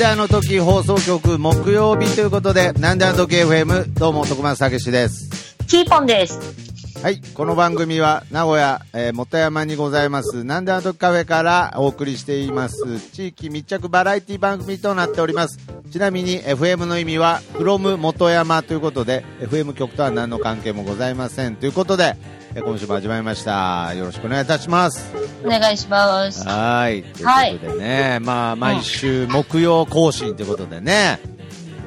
[0.00, 5.54] であの時放送局木曜日ということで、なんであの時 FM、どうも徳松たけしです。
[5.66, 6.59] キーポンです。
[7.02, 15.58] はい、この番組は名古屋、えー元山にございます、なんであの時カフェからお送りしています、地域密着バラエティ番組となっております。
[15.90, 21.56] ちなみに FM の意味は、from 元山ということで、FM 局とは何の関係もございません。
[21.56, 22.16] ということで、
[22.54, 23.94] えー今週も始まりました。
[23.94, 25.10] よろしくお願いいたします。
[25.42, 26.46] お願いします。
[26.46, 27.02] はい。
[27.02, 31.18] ということでね、まあ、毎週木曜更新ということでね、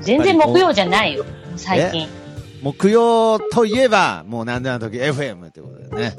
[0.01, 1.23] 全然木曜じゃないよ、
[1.55, 2.22] 最近。
[2.63, 6.15] 木曜といえば、もうなんであの時 FM ってことだよね。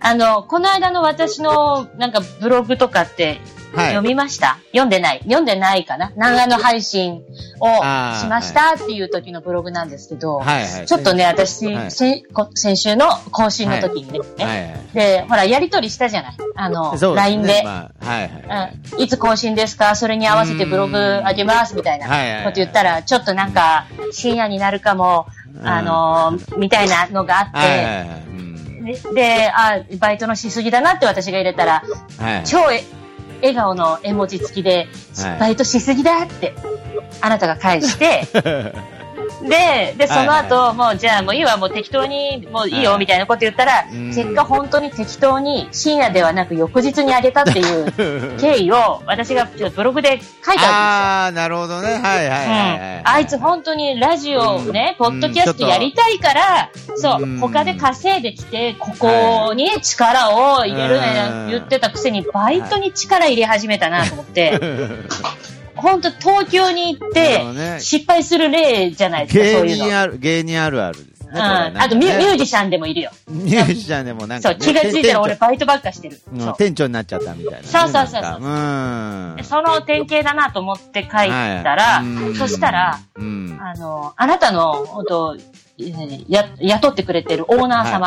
[0.00, 3.40] あの、この間の私のなんかブログとかって
[3.74, 3.86] はい。
[3.88, 5.20] 読みました、読んでない。
[5.24, 6.10] 読んでないかな？
[6.16, 7.22] 長野配信
[7.60, 7.66] を
[8.20, 8.74] しました？
[8.74, 10.86] っていう時のブログなんですけど、はいはい。
[10.86, 11.90] ちょっとね、私、はい。
[11.90, 14.62] 先週の更新の時にね、はい。
[14.62, 14.94] はい。
[14.94, 16.36] で、ほら、やりとりしたじゃない？
[16.56, 17.62] あの、LINE で。
[17.62, 18.78] まあ、はいはい。
[18.94, 19.94] うん、いつ更新ですか？
[19.96, 22.44] それに合わせてブログあげますみたいなはいはいはい。
[22.44, 25.66] こと言ったら、ちょっとなんか深夜になるかも、うん。
[25.66, 28.20] あのーみたいなのがあって、はいはいはい。
[28.20, 28.84] うん。
[28.84, 31.82] でであ、バイトのしすぎだなって私が入れたら、
[32.18, 32.44] はい。
[32.44, 32.82] 超え
[33.40, 35.40] 笑顔の絵文字付きで、はい。
[35.40, 36.54] バイトしすぎだって、
[37.20, 38.22] あなたが返して、
[39.42, 43.00] で、で、その後、はいもう、じゃあもういいわ、もう適当に、もういいよ、はい。
[43.00, 44.08] みたいなこと言ったら、うん。
[44.08, 47.92] 結果本当に適当に深夜ではなく翌日にあげたっていう
[48.38, 52.00] 経緯を私がブログで書いたんああ、なるほどね。
[52.02, 52.52] はいはいですよ。
[52.52, 52.98] はいはい。
[52.98, 55.06] うん、あいつ本当にラジオをね、うん。
[55.06, 57.38] ポッドキャストやりたいから、そう、うん。
[57.38, 64.60] 他で稼いできて、ここに力を入れるねうん言ってたくせに、バイトに力入れ始めたなと思って、
[65.78, 69.74] 本当東京に行って失敗する例じゃないですか、芸。
[69.74, 71.30] 人ある、芸人あるあるですね。
[71.34, 73.10] うん、あとミュージシャンでもいるよ。
[73.28, 76.20] ミュージシャンでもなんかね、そう、気がついたら俺店バイトばっかしてる。
[76.58, 77.64] 店長になっちゃったみたいなね。
[77.64, 81.26] そうそうそうそうその典型だなと思って書いた
[81.74, 82.02] ら、
[82.36, 82.98] そしたら。
[83.16, 88.06] あの、あなたの、本当えーや、雇ってくれてるオーナー様。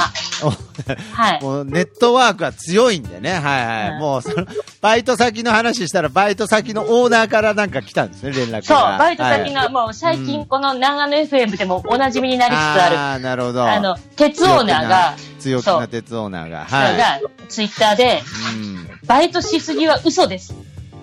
[1.14, 1.42] はい。
[1.42, 3.32] もうネットワークは強いんでね。
[3.32, 3.90] はいはい。
[3.94, 4.46] うんもうその、
[4.82, 8.62] バイト先の話したら、バイト先のオーナーからなんか来たんですね、連絡が。
[8.64, 13.64] そう、バイト先はいの、もう最近この長野 FM でもお馴染みになりつつある、ああ、なるほど。
[13.64, 16.66] あの、鉄オーナーが、強気な鉄オーナーが。
[16.66, 16.98] はい。
[16.98, 18.22] が、ツイッターで、
[18.56, 19.08] うん。
[19.08, 20.56] バイトしすぎは嘘です。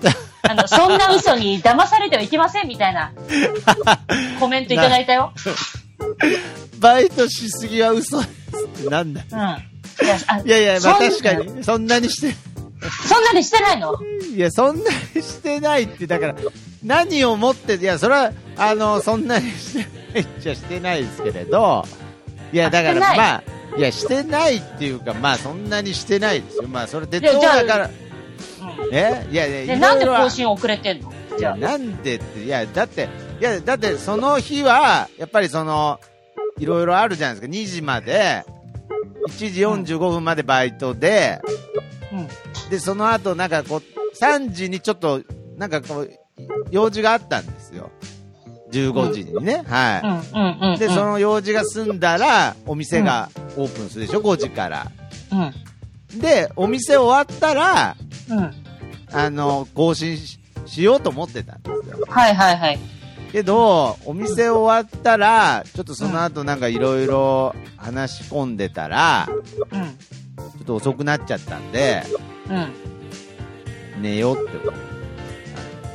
[0.43, 3.13] あの、そんな嘘に騙されてはいけませんみたいな
[4.41, 5.33] コメントいただいたよ。
[6.81, 8.31] バイトしすぎは嘘です
[8.65, 9.23] ってなんだ。
[9.31, 9.39] うん。
[9.39, 12.35] いや、あいやいや、まあ確かに、そんなにして、
[13.09, 13.95] そんなにしてないの？
[14.35, 14.83] いや、そんな
[15.15, 16.35] にしてないって、だから、
[16.85, 21.85] 何をもって、いや、それは、あの、そんなにしてないっちゃしてないですけれど、
[22.53, 23.43] いや、だから、まあ、
[23.77, 26.69] いや、してないっていうか、まあ、そんなにしてないですよ。
[26.69, 28.95] まあ、それ、鉄やじゃあ道だから、うん。
[28.95, 29.27] え？
[29.31, 31.13] いやいや、なんで更新遅れてんの？
[31.39, 33.09] いや、なんでって、いや、だって、
[33.41, 36.01] いや、だって、その日は、やっぱりその、
[36.59, 38.45] いろいろあるじゃないですか、2時まで、
[39.29, 39.53] 1
[39.85, 41.41] 時45分までバイトで、
[42.13, 42.71] うん。
[42.71, 43.83] で、その後、なんかこう、
[44.21, 45.23] 3時にちょっと、
[45.57, 46.11] なんかこう、
[46.71, 47.91] 用事があったんですよ。
[48.73, 49.63] 15時にね。
[49.65, 50.75] うん、はうん、うん。
[50.75, 50.79] い。
[50.79, 54.91] で、その用事が済んだら、お店がオープンするでしょ、5時から。
[56.13, 57.97] うん、で、お店終わったら、
[58.31, 58.55] うん。
[59.13, 62.05] あの、更新ししようと思ってたんですよ。
[62.09, 62.79] はいはいはい。
[63.33, 69.29] けど、お店終わったら、ちょっとその後なんかいろいろ話し込んでたら、
[69.71, 72.03] うん、ちょっと遅くなっちゃったんで、
[72.51, 74.03] うん。
[74.03, 74.79] 寝ようってこと。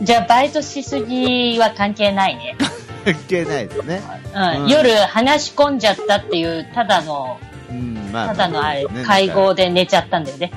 [0.02, 2.56] じゃあ、バイトしすぎは関係ないね。
[3.06, 4.02] 関係ないですね。
[4.34, 4.64] うん。
[4.64, 7.40] うん夜話し込んじゃったっていう、ただの、
[7.74, 8.28] うん、まあ。
[8.28, 10.52] ただのあれ、ね会合で寝ちゃったんだよね。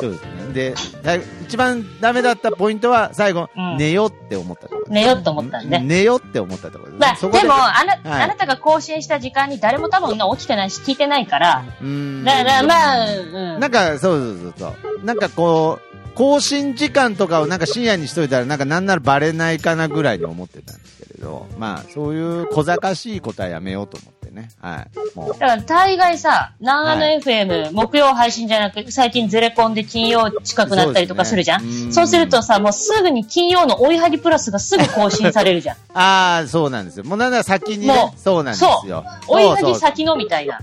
[0.00, 0.52] そうですね。
[0.52, 4.86] で、だ一番ダメだったポイントは最後、うん寝ようって思ったところ。
[4.88, 5.78] 寝ようと思ったんで。
[5.78, 6.98] 寝ようって思ったところですね。
[6.98, 12.24] まあ、そこでも、あな、はいあなたが更新した時間に誰も多分起きてないし、聞いてないから、うん。
[12.24, 13.60] だから、まあ、うん。
[13.60, 15.04] なんか、そうそうそうそう。
[15.04, 24.50] なんかこう、更新時間とかをなんか深夜にしといたら、なんかなんならバレないかなぐらいに思ってたんですけれど、まあ、そういう小賢しいことはやめようと思ってね。
[24.60, 25.16] はい。
[25.18, 25.28] もう。
[25.30, 31.60] だから大概さ、長野はい FM、木曜配信じゃなく、最近ゼレコンで金曜近くなったりとかするじゃん？
[31.60, 35.76] そうねうんそうするとさ、もうすぐに金曜の追いはぎプラスがすぐ更新されるじゃん。
[35.98, 37.04] ああ、そうなんですよ。
[37.04, 39.04] もうなんなら先にねも、うそうなんですよ。
[39.28, 40.60] 追いはぎ先のみたいな。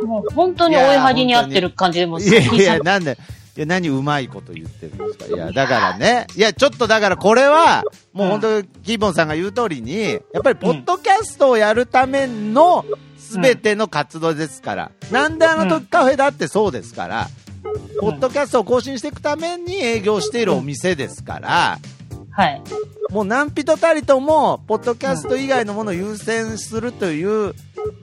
[0.06, 3.18] もう本当に追いはぎに合ってる感じで、もういやいや、先なんで、
[3.60, 5.26] いや、何うまいこと言ってるんですか？
[5.26, 6.28] いや、だからね。
[6.34, 7.84] いや、ちょっとだからこれは、
[8.14, 12.86] もう本当、キーボンさんが言う通りに、やっぱりポッドキャストをやるための
[13.18, 14.92] 全ての活動ですから。
[15.12, 17.28] なんであの時カフェだってそうですから。
[18.00, 21.80] ポッドキャストを更新していくために営業しているお店ですから、
[22.32, 22.62] はい。
[23.10, 27.54] もう何人たりとも、ポッドキャスト以外のものを優先するという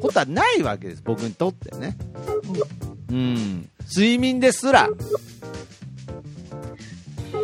[0.02, 1.96] ことはないわけです、僕にとってね。
[3.10, 3.68] うん。
[3.88, 4.88] 睡眠ですら、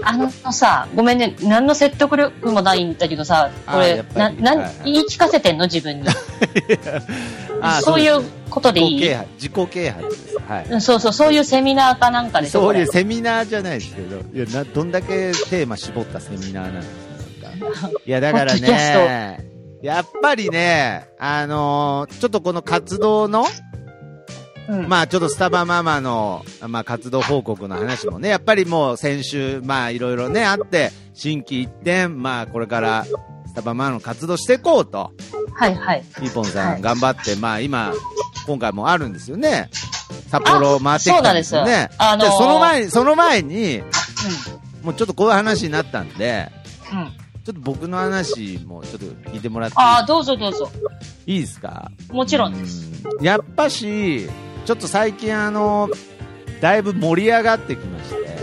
[0.05, 4.43] あのさ、ごめんね、何の説得力もないんだけどさ、これな、り。
[4.43, 4.73] なはいはい。
[4.85, 5.67] 言い聞かせてんの？
[5.67, 6.09] 自分に。
[7.63, 9.01] あそういうことでいい？
[9.01, 10.39] 自己啓発、自己啓発です。
[10.49, 10.67] はい。
[10.71, 16.89] うんそうそう、そういうセミナーかなんかでそういうこセミナーじゃないですけど、いや、な、どんだけテーマ絞ったセミナーなんです
[17.41, 17.99] か、なんか。
[18.05, 19.39] いや、 だからね、
[19.83, 23.49] やっぱりね、あのーちょっとこの活動の、れ
[24.69, 33.05] うんまあちょっとスタバママの、まあ活動報告の話もね、やっぱりもう先週、まあいろいろね、あって、新規一点、まあこれから
[33.47, 35.13] スタバママの活動していこうと、
[35.55, 36.05] はいはい。
[36.17, 37.93] ピーポンさはいん頑張って、まあ今、
[38.47, 39.69] 今回もあるんですよね。
[40.29, 41.91] 札幌回ってきたんですよね。
[41.99, 43.85] あそであのーその前に、その前に、う
[44.85, 46.51] もうちょっとこういう話になったんで、
[46.95, 46.97] ん。
[46.97, 47.13] うん。
[47.45, 50.71] ちょっと僕の話もちょっと聞いてもらってああ、どうぞどうぞ。
[51.27, 51.91] いいですか？
[52.11, 52.87] もちろんです。
[53.05, 54.29] うんやっぱし、
[54.65, 55.89] ちょっと最近あの、
[56.61, 58.39] だいぶ盛り上がってきまして、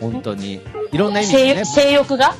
[0.00, 0.60] 本当に。
[0.92, 1.82] いろんな意味でね性。
[1.82, 2.34] 性欲が？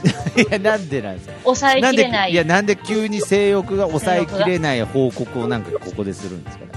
[0.36, 2.32] いや、なんでなんですか抑えきれない。
[2.32, 6.70] いや、なんで急に性欲が抑えきれない報告をなんかここでするんですかね。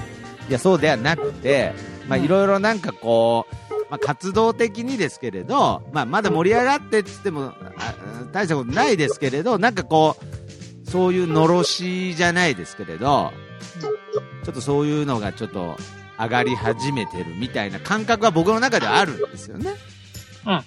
[0.49, 1.73] いや、そうではなくて、
[2.07, 7.93] まあ、うんいろいろなんかこう、まあ、活動的にですけれど、まあ、まだ盛り上がってっつっても、あ
[8.31, 10.17] 大したことないですけれど、なんかこ
[10.85, 13.31] う、そういうのろしじゃないですけれど、
[14.43, 15.77] ちょっとそういうのがちょっと
[16.19, 19.71] 上がり始めてるみたいな感覚が僕の中ではあるんですよね。
[20.45, 20.61] うん。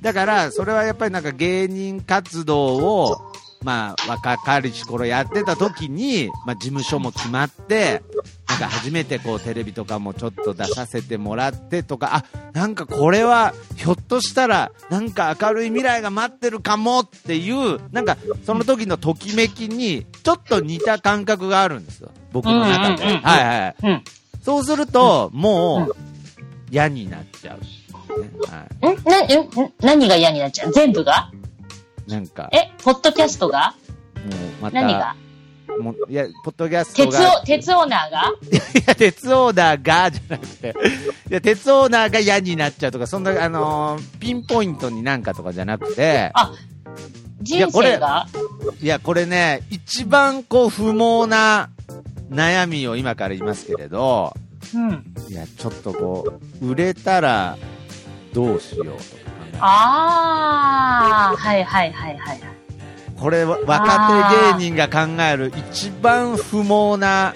[0.00, 3.32] だから、それはやっぱりなんか芸人活動を、
[3.62, 8.02] まあ、若かりし頃やってた時に、まあ、事務所も決まって、
[8.48, 22.12] なんか初めてこうテレビとかもちょっと出させてもらってとか、あ、なんかこれはひょっとしたらなんか明るい未来が待ってるかもっていう、なんかその時のときめきにちょっと似た感覚があるんですよ。
[22.36, 23.04] 僕の中で。
[23.04, 23.74] はいはい。
[23.82, 24.04] うん。
[24.42, 25.96] そうすると、もう
[26.70, 27.66] 嫌になっちゃう、ね。
[28.48, 28.94] はい。
[28.94, 30.72] んな、ん何が嫌になっちゃう？
[30.72, 31.30] 全部が？
[32.06, 33.74] なんか、え、ポッドキャストが？
[34.14, 35.16] もうまた、何が？
[35.80, 37.40] もういや、ポッドキャスト鉄が。
[37.42, 38.22] オ、鉄オーナーが？
[38.22, 40.74] いや、鉄オーナーが、じゃなくて、
[41.30, 46.52] いや、鉄オーナーが嫌になっちゃうとか、そんな、あのーピンポイントになんかとかじゃなくて、あ、
[47.42, 48.28] 人生が？
[48.80, 51.70] いや、これね、一番こう、不毛な
[52.30, 54.34] 悩みを今から言いますけれど、
[54.74, 55.04] うん。
[55.28, 57.56] いや、ちょっとこう、売れたら
[58.32, 59.00] どうしようとか考
[59.54, 62.40] えああ、はいはいはいはい。
[63.18, 67.34] これは若手芸人が考える一番不毛な。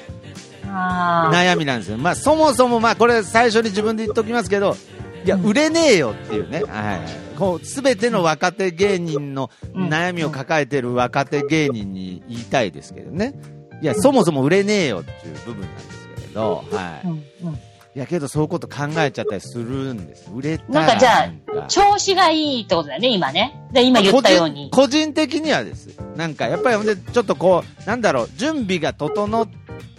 [0.72, 1.98] 悩みなんですよ。
[1.98, 4.76] まあ、そもそも、まあ、これ最初に自分で言っときますけど、
[5.24, 6.62] いや、売れねえよっていうね。
[6.62, 7.08] はいはい。
[7.36, 13.34] こう、すべての若手芸人の悩みを抱えてる若手芸人に言いたいですけどね。
[13.82, 17.08] いや、そもそも売れねえよっていう部分なんですけれど、はい。
[17.96, 20.30] いや、けどそういうこと考えちゃったりするんです。
[20.32, 23.60] 売れたらなんかじゃあ調子がいいってことだよね、今ね。
[23.72, 24.70] で、今言ったように。
[24.70, 25.88] 個人個人的にはです。
[26.16, 29.48] なんか、やっぱりほんで、ちょっとこう、なんだろう、準備が整っ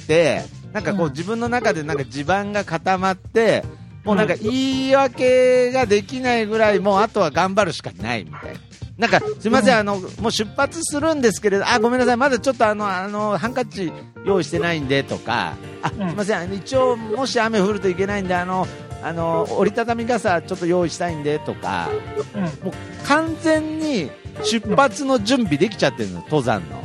[0.08, 3.64] て、なんかこう、うん自分の中でなんか地盤が固まって、
[4.06, 8.60] もうなんか言い訳ができないぐらい、もうあとは頑張るしかないみたいな。
[9.02, 13.92] なんか、すいません、あの、もう出発するんですけれど、あ、ごめんなさい、まだちょっとあの、あの、ハンカチ
[14.28, 18.68] 用意してないんで、とか、あ、すいません、あの一応、もし雨降るといけないんで、あの、
[19.02, 21.90] あの、折りたたみ傘ちょっと用意したいんで、とか、
[22.36, 22.74] うんもう
[23.08, 24.12] 完全に
[24.44, 26.84] 出発の準備できちゃってるの、登山の。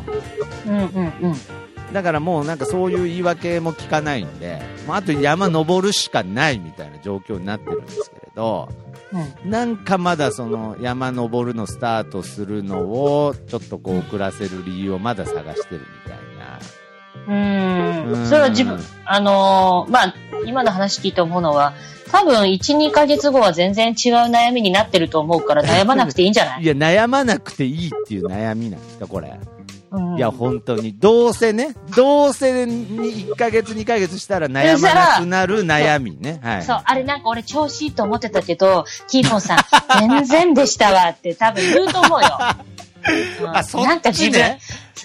[0.67, 1.93] うんうんうん。
[1.93, 8.69] だからもうなんかそういう言い訳も聞かないんで、もうあと山登るしかないみたいな状況になってるんですけれど、
[9.13, 16.59] うんなんかまだその山登るのスタートするのをちょっとこう遅らせる理由をまだ探してるみたいな。
[17.29, 20.15] うんんそれは自分、あのーまあ、
[20.45, 21.73] 今の話聞いて思うのは、
[22.13, 26.63] 多分1、2ヶ月後は全然違う悩みになってると思うから悩まなくていいんじゃない？
[26.63, 29.41] いや、悩まなくていいっていう悩みなんですか、これ。
[30.17, 30.95] いや、本当に。
[30.95, 36.41] どうせね、どうせに1ヶ月、2ヶ月したら悩まなくなる悩みね。
[36.43, 36.63] はい。
[36.63, 39.59] そう、あれなんか俺調子いいと思ってたけど、キーポンさん、
[40.09, 42.39] 全然でしたわって多分言うと思うよ。
[43.41, 44.59] う んあそっちねなんか自分、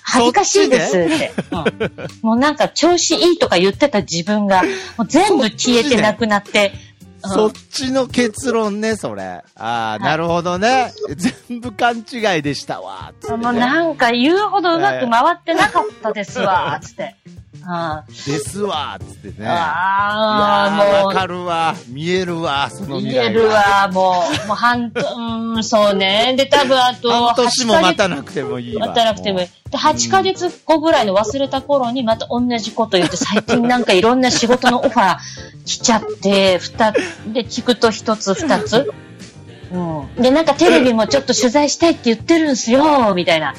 [0.03, 4.63] 恥ずかしいですって、うんもうなんか調子いいとか言ってた自分が、
[4.98, 6.74] もう全部消えてなくなって、
[7.23, 9.23] そっちの結論ね、それ。
[9.23, 10.91] ああ、なるほどね。
[11.47, 13.13] 全部勘違いでしたわ。
[13.19, 17.15] つってもうねなんか言うほどうまく回ってなかったですわ、つって。
[17.65, 18.97] あですわ。
[18.99, 19.47] つってね。
[19.47, 21.75] あー、いやーもうわかるわ。
[21.87, 22.69] 見えるわ。
[22.69, 23.47] その見える。
[23.47, 26.33] わ、もう、もう半年、 うーん、そうね。
[26.37, 28.87] で、多分あと、半年も8ヶ月待たなくてもいいわ。
[28.87, 29.51] 待たなくてもいいも。
[29.69, 35.17] で、8ヶ月後ぐらいの忘れた頃にまた同じこと言って、最近なんかいろんな仕事のオファー
[35.65, 36.95] 来ちゃって、二つ、
[37.33, 38.91] で、聞くと一つ二つ。
[39.73, 40.21] うん。
[40.21, 43.53] で、なんかテレビもちょっと取材したいって言ってるんすよ、みたいな。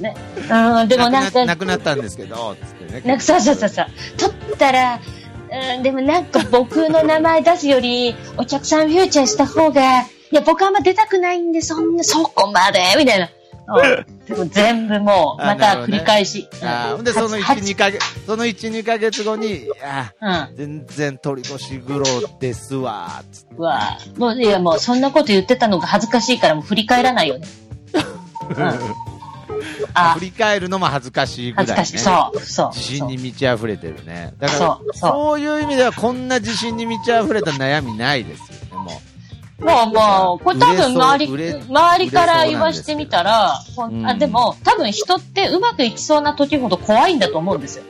[0.00, 0.16] ね。
[0.50, 3.02] うん、でもなんか、なくなったんですけど、つってね。
[3.04, 3.86] なんかそうそうそうそう。
[4.16, 5.00] 取ったら、
[5.76, 13.28] うん、でもなんか僕の名前出すより、お客さんフューチャーした方が、いや、僕はあんま出たくないんで、そんな、そこまで、みたいな。
[14.50, 16.48] 全部もう、また繰り返し。
[16.62, 20.56] あで、その1、は2ヶ月、その1、2ヶ月後に、ああ、うん。
[20.56, 22.04] 全然鳥越グロ
[22.40, 23.54] ですわ、つって。
[23.56, 27.46] うわもう、いや、もう、そんなこと言ってたのが恥ずかしいから、もう振り返らないよね。
[27.94, 28.78] うん。
[29.94, 31.74] あ振、り返るのも恥ずかしいぐらい、ね。
[31.74, 32.04] 恥ずかしい。
[32.04, 32.70] そう、そう。
[32.74, 34.34] 自信に満ち溢れてるね。
[34.38, 39.02] だから、そうそういう意味では、こんな自信に満ち溢れた悩みないですよね、も
[39.62, 43.54] もう、もう、これ多分周り、周りから言わしてみたら、
[44.04, 47.84] あでも、多分人ってうまくいきそうな時ほど怖いんだと思うんですよ。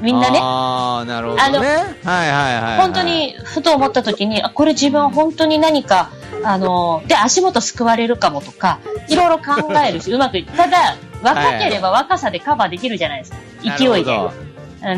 [0.00, 0.16] みう。
[0.16, 0.38] んなね。
[0.42, 1.42] ああ、なるほどね。
[1.44, 1.68] あのはい
[2.04, 2.78] はいはい、はい。
[2.78, 3.02] 本当。
[3.02, 6.10] に、ふと思った時に、あ、これ自分本当に何か、
[6.42, 13.38] あの、で、足元救われるかもとか、いろいろ考えるし、 うまくいただ、若ければ若さでカバーできるじゃないですか。
[13.78, 14.18] 勢いで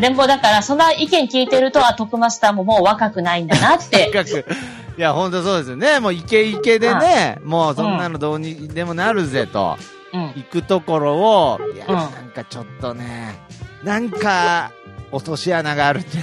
[0.00, 4.10] でも、だから、そんな意見聞いてると、あ、徳マスターももう若くないんだなって。
[4.96, 6.00] いや、本当そうですよね。
[6.00, 9.76] もうイケイケでね、もうそんなのどうにでもなるぜと、
[10.12, 10.32] うん。
[10.36, 13.38] 行くところを、いや、うんなんかちょっとね、
[13.82, 14.72] なんか、
[15.12, 16.20] 落とし穴があるんじゃ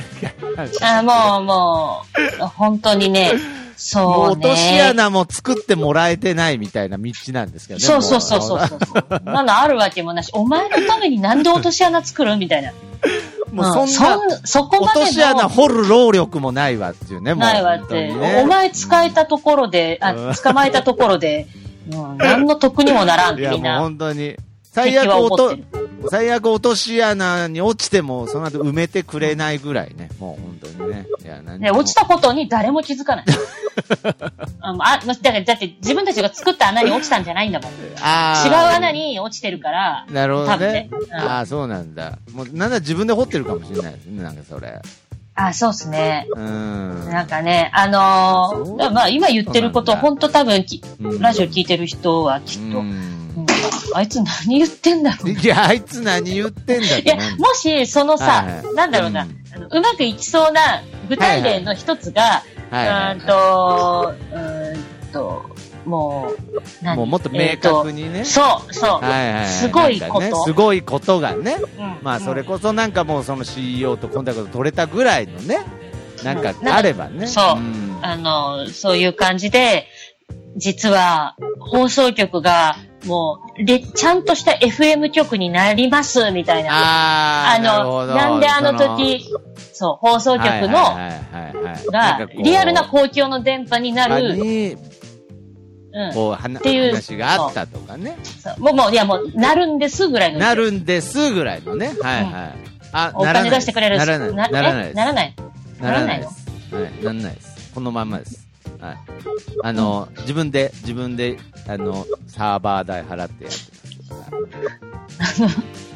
[0.57, 0.99] ないか。
[0.99, 2.05] あもう、も
[2.41, 3.33] う、本当にね、
[3.75, 4.81] そう落としね。
[4.81, 7.85] 穴も作ってもらえてないみたいな道なんですけどね。
[7.85, 9.21] そうそうそうそうもそうそう。
[9.25, 12.71] なのあるわけもなし、お前のためになんで落とし穴作るみたいな。
[13.53, 17.39] もうそんな、うんそこまで落とし穴の掘る労力もないわっていうね、もう。
[17.41, 21.47] ないわって、ねお前使えたところで、あ、うん捕まえたところで、
[21.91, 24.35] うん、何の得にもならんっいや、もうてみんな、本当に。
[24.73, 25.57] 最敵悪落と
[26.09, 30.09] 最悪落とし穴に落ちても、その後埋めてくれないぐらいね。
[30.19, 31.05] もう本当にね。
[31.23, 33.25] いや、何で、落ちたことに誰も気づかない。
[34.59, 37.71] あ、まあだから、だって自分たちが作った穴に落ちたんじゃないんだもん。
[37.71, 40.89] 違う穴に落ちてるから、なるほどねね。
[40.91, 42.17] うんああ、そうなんだ。
[42.33, 44.81] もう、なんだ自分で掘ってるかもしれないですね、なんかそれ。
[45.35, 46.27] あ、そうっすね。
[46.35, 47.09] うん。
[47.09, 52.83] なんかね、あのー、まあ今言ってること、本当多分き、うんラジオ聞いてる人はきっと。
[53.95, 55.29] あいつ何言ってんだろう。
[55.31, 66.97] いや、あいつ何言ってんだっいや、もし、そのさ、はいはいなんだろうな、うんうまくいきそうな具体例の一つが、はいはいうーんと、うーんと、もう、何？
[66.97, 68.19] もうもっと明確にね。
[68.19, 68.89] えーとそう、そう。
[69.03, 69.47] はいはいはい。
[69.47, 71.57] すごいことねすごいことがね。
[71.77, 75.59] うんまあ、それうんこそなんかもうその CEO とコンタクト取れたぐらいのね、
[76.23, 77.27] なんかうんあればね。
[77.27, 79.87] そうんあの、そういう感じで、
[80.55, 86.69] 実は、放送局が、もう、で、ちゃんとした FM 局になります、みたいな。
[87.53, 89.25] あー、なるほの、どなんであの時、
[89.73, 90.95] そう、放送局の、
[91.91, 94.77] が、リアルな公共の電波にな場る、に、
[95.93, 96.13] うん。
[96.13, 98.17] こう、はなっていう話があったとかね。
[98.39, 100.39] そうもう、もう、いや、もう、なるんですぐらいの。
[100.39, 101.93] なるんですぐらいのね。
[102.01, 102.73] はいはい。
[102.93, 104.33] あ、お金出してくれるならない。
[104.33, 104.95] ならないえです。
[104.95, 105.35] ならない。
[105.79, 106.45] ならないでならす。
[106.75, 107.71] はい、なんないです。
[107.73, 108.47] このまんまです。
[108.83, 108.97] はい。
[109.63, 111.37] あの、自分で、自分で、
[111.67, 113.61] あの、サーバー代払ってやって
[115.19, 115.41] ます。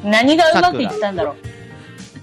[0.02, 1.36] 何がうまくいったんだろう。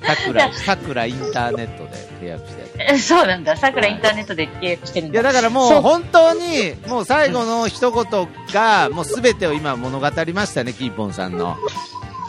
[0.06, 1.92] さくら、さくらインターネットで
[2.22, 3.56] 契約してやってえそうなんだ。
[3.56, 5.32] 桜インターネットで契約してるんいや、だ。
[5.32, 11.58] だからもう本当に、もう最後の一言が、もうすべてを今物語りましたね、キーポンさんの。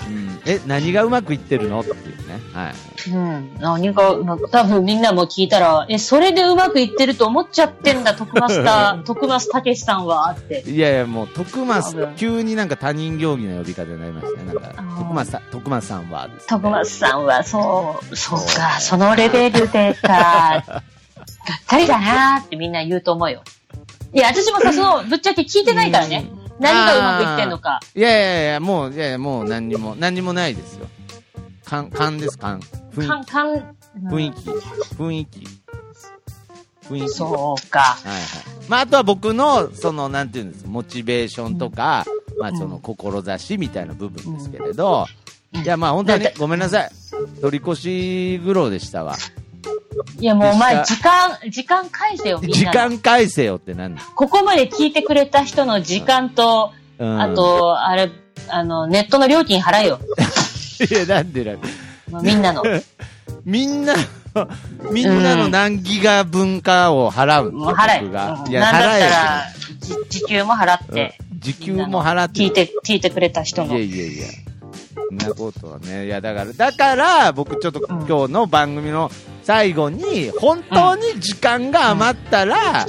[0.07, 0.41] うん。
[0.47, 1.81] え、何がうまくいってるの？
[1.81, 2.41] っていうね。
[2.53, 3.11] はい。
[3.11, 3.57] うん。
[3.59, 10.63] 何か、まあ多分みんなも聞いたら、え、それでうまくいってると思っちゃってんだ、徳マスター、 徳マスたけしさんは、って。
[10.67, 14.47] いやいや、もう、徳松多分、急になんか他人行儀の呼び方になりましたね。
[14.47, 23.43] なんか徳松さん、徳松さんは、徳マスさんは、そう、そうか、そのレベルでか、がっかりだなーってみんな言うと思うよ。
[24.13, 26.27] いや、私もさ、その、ぶっちゃけ聞いてないからね。
[26.59, 27.81] 何がうまくいってんのか。
[27.95, 30.87] いやいやいや、もう、いやいや、もう何にも、何にもないですよ。
[31.65, 32.61] 勘、勘です、勘。
[32.95, 33.31] 雰囲気、
[34.09, 34.51] 雰囲気、
[34.97, 35.47] 雰囲気。
[36.89, 37.09] 雰囲気。
[37.09, 37.81] そうか。
[37.81, 38.23] はいはい。
[38.69, 42.05] まあ、あとは僕の、その、なんていうんですモチベーションとか、
[42.39, 45.07] まあ、その、志みたいな部分ですけれど、
[45.53, 46.91] いや、まあ、本当にごめんなさい。
[47.41, 49.17] 取り越し苦労でしたわ。
[50.19, 52.65] いやもうお前、で時間、時間返せよ、みんなの。
[52.65, 54.03] 時間返せよってなんだ。
[54.15, 57.21] ここまで聞いてくれた人の時間と、うん。
[57.21, 58.11] あ、と、あれ、
[58.49, 60.01] あの、ネットの料金払えよ。
[60.91, 61.69] いや、なんでなんで。
[62.23, 62.63] みんなの。
[63.45, 64.49] みんなの、
[64.91, 68.05] みんなの何ギガ分かを払うんもう払え。
[68.05, 69.43] うんいや、払ら、
[69.81, 71.19] じ時給も払ってえ。。
[71.35, 72.41] 時給も払って。
[72.41, 73.97] 聞いて、聞いてくれた人のいや。
[73.97, 74.27] いやいや。
[75.09, 76.07] そんなことはね。
[76.07, 79.11] いや、だから、だから、僕ちょっとうん今日の番組の
[79.47, 82.85] 最後に、本当に時間が余ったら、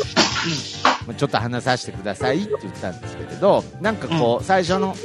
[1.15, 4.95] ちょっと話させてくださいって言ったんですけれど、なんかこう、最初の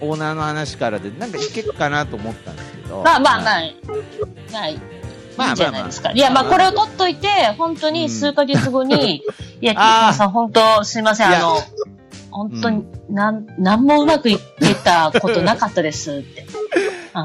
[0.00, 3.00] オーナーの話からで、なんかいけるかなと思ったんですけど。
[3.04, 3.58] まあまあまあ。
[3.58, 3.62] あ、
[4.52, 4.80] まあ、いい
[5.36, 6.10] まあんじゃないですか。
[6.10, 9.22] いや、まあこれを取っといて、本当に数ヶ月後に、
[9.62, 11.58] いや、キーさん、本当、すいません、あの、
[12.32, 16.44] 本当に、なん、なんもうまくいってたことなかったですって。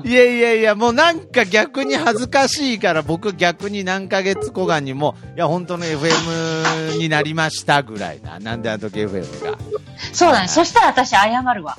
[0.05, 8.39] いやいやいや、もうなんか逆に恥ずかしいから、僕逆に何ヶ月後かにも、いや、本当の FM になりましたぐらいな。
[8.39, 9.57] なんであの時 FM が。
[10.13, 10.48] そうだね。
[10.48, 11.77] そしたら私謝るわ。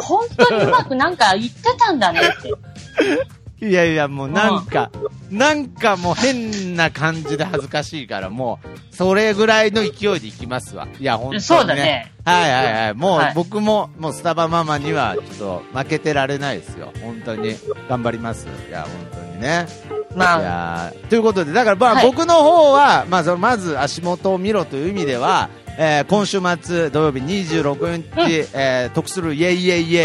[0.00, 3.41] 本当にうまくなんか言ってたんだねって。
[3.62, 4.90] いやいや、もうなんか、
[5.30, 10.88] なんかもう変な感じで恥ずかしいから、もう、それぐらいの勢いでいきますわ。
[10.98, 11.40] いや、本当に、ね。
[11.40, 12.12] そうだね。
[12.24, 12.94] はいはいはい。
[12.94, 16.92] もう、はい僕も、もうスタバママには、ちょっと負けてられないですよ。
[17.02, 17.54] 本当に。
[17.88, 18.48] 頑張ります。
[18.68, 19.68] いや、本当にね。
[20.10, 25.50] いまあ、やーということで、だからまあ、はい僕の方は、まあ、そのまず足元を見ろという意味では、
[25.84, 30.04] えー今週末土曜日26日、えー得するイエイイエイイエイ、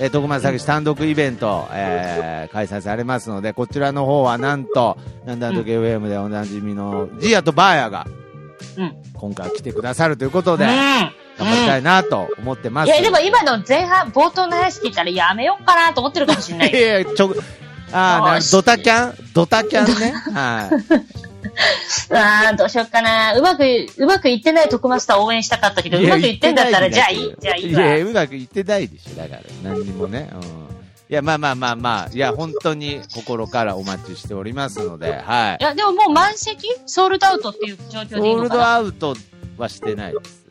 [0.00, 8.06] えー、徳松作詞単独イベント、えー開催されますので、こちらの方はなんと、なんだと FM でおなじみのジアとバーヤが、
[8.78, 8.94] うん。
[9.14, 10.70] 今回来てくださるということで、うん。
[10.70, 12.88] 頑張りたいなと思ってます。
[12.88, 16.72] いや、でも今の前半、冒頭の話聞いたらやめようかなと思ってるかもしれないい。
[16.74, 17.34] やいや、ちょ、
[17.92, 19.14] あーなよしドタキャン？
[19.34, 20.10] ドタキャンね。
[20.10, 21.31] はい。
[22.10, 23.34] ああ、どうしようかな。
[23.36, 23.62] うまく、
[23.96, 27.82] うまくいってない徳マスター応援したかったけど、うまくいってんだったら、じゃあいい、じゃあいいわ。
[27.82, 29.42] や、うまくいってないでしょ、だから。
[29.62, 30.30] 何にもね。
[30.32, 30.40] うん。
[30.40, 35.64] いや、まあまあまあまあ、いや、本当に心からお待ちしておりますので、はいい。
[35.64, 36.68] や、でももう満席？
[36.86, 39.16] ソールドアウトっていう状況でいいソールドのかなアウト
[39.58, 40.41] はしてないです。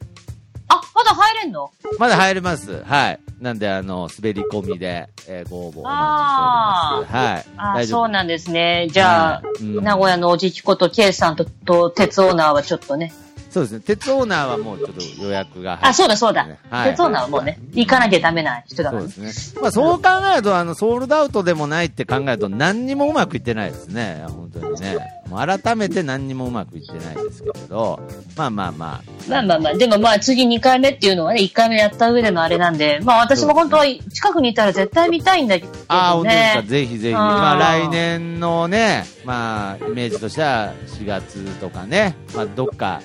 [0.73, 1.71] あ、まだ入れんの？
[1.99, 2.84] まだ入れます。
[2.84, 3.19] はい。
[3.39, 7.13] なんで、あの、滑り込みで、えーご応募お待ちしておりあます。
[7.13, 7.84] はい。
[7.84, 7.88] あ。
[7.88, 8.88] そうなんですね。
[8.91, 13.13] じゃあ、うん名古屋のおじきこと K さんと、と、鉄オーナーはちょっとね。
[13.52, 13.80] そうですね。
[13.82, 16.48] 鉄オーナーはもうちょっと予約が入ってあ、そうだそうだ。
[16.70, 19.26] はい鉄オーナーはもうね、行かなきゃダメな人だかそうらね。
[19.28, 19.62] ですね。
[19.62, 24.24] まあそう考えると、あの、ソールドアウトでもないって考えると、何にもうまくいってないですね。
[24.30, 24.98] 本当にね。
[25.30, 28.00] もう改めて何にもうまくいってないですけれど、
[28.38, 35.78] まあまあままあまあまあ、でもまあ次2回目っていうのはね、1回目やった上でのあれなんで、まあ私も本当は近くにいたら絶対見たいんだけどね。
[35.88, 35.96] あ。
[35.96, 36.62] ああ、本当ですか。
[36.64, 37.14] ぜひぜひ。
[37.14, 43.02] まあ来年のね、まあ、イメージとしては4月とかね、まあどっか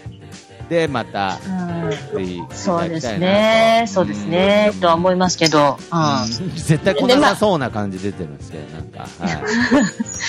[0.68, 3.85] でまた、うんそうですね。
[3.87, 4.72] そうですね。
[4.81, 5.98] とは思いますけど、うん。
[6.22, 9.00] うん絶対来なさそうな感じ出てるんですけど、なんか。
[9.00, 9.87] はい。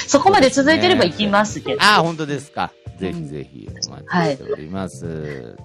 [0.07, 1.81] そこまで続いてれば行きますけど。
[1.81, 2.71] ああ、本当ですか。
[2.99, 5.55] ぜひぜひお待ちしております。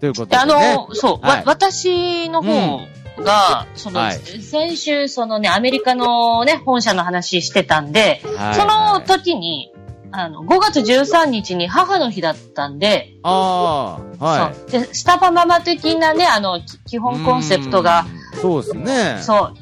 [0.00, 0.42] ということで、ね。
[0.42, 2.80] あの、そう、はいわ、私の方
[3.22, 9.69] が、その、はい先週、そのね、アメリカのね、本社の話してたんで、はいその時に、
[10.12, 14.70] あの、5月13日に母の日だったんで、ああ、はい。
[14.70, 19.18] で、スタバママ的なね、あの、き基本コンセプトが、うん、そうですね。
[19.22, 19.52] そ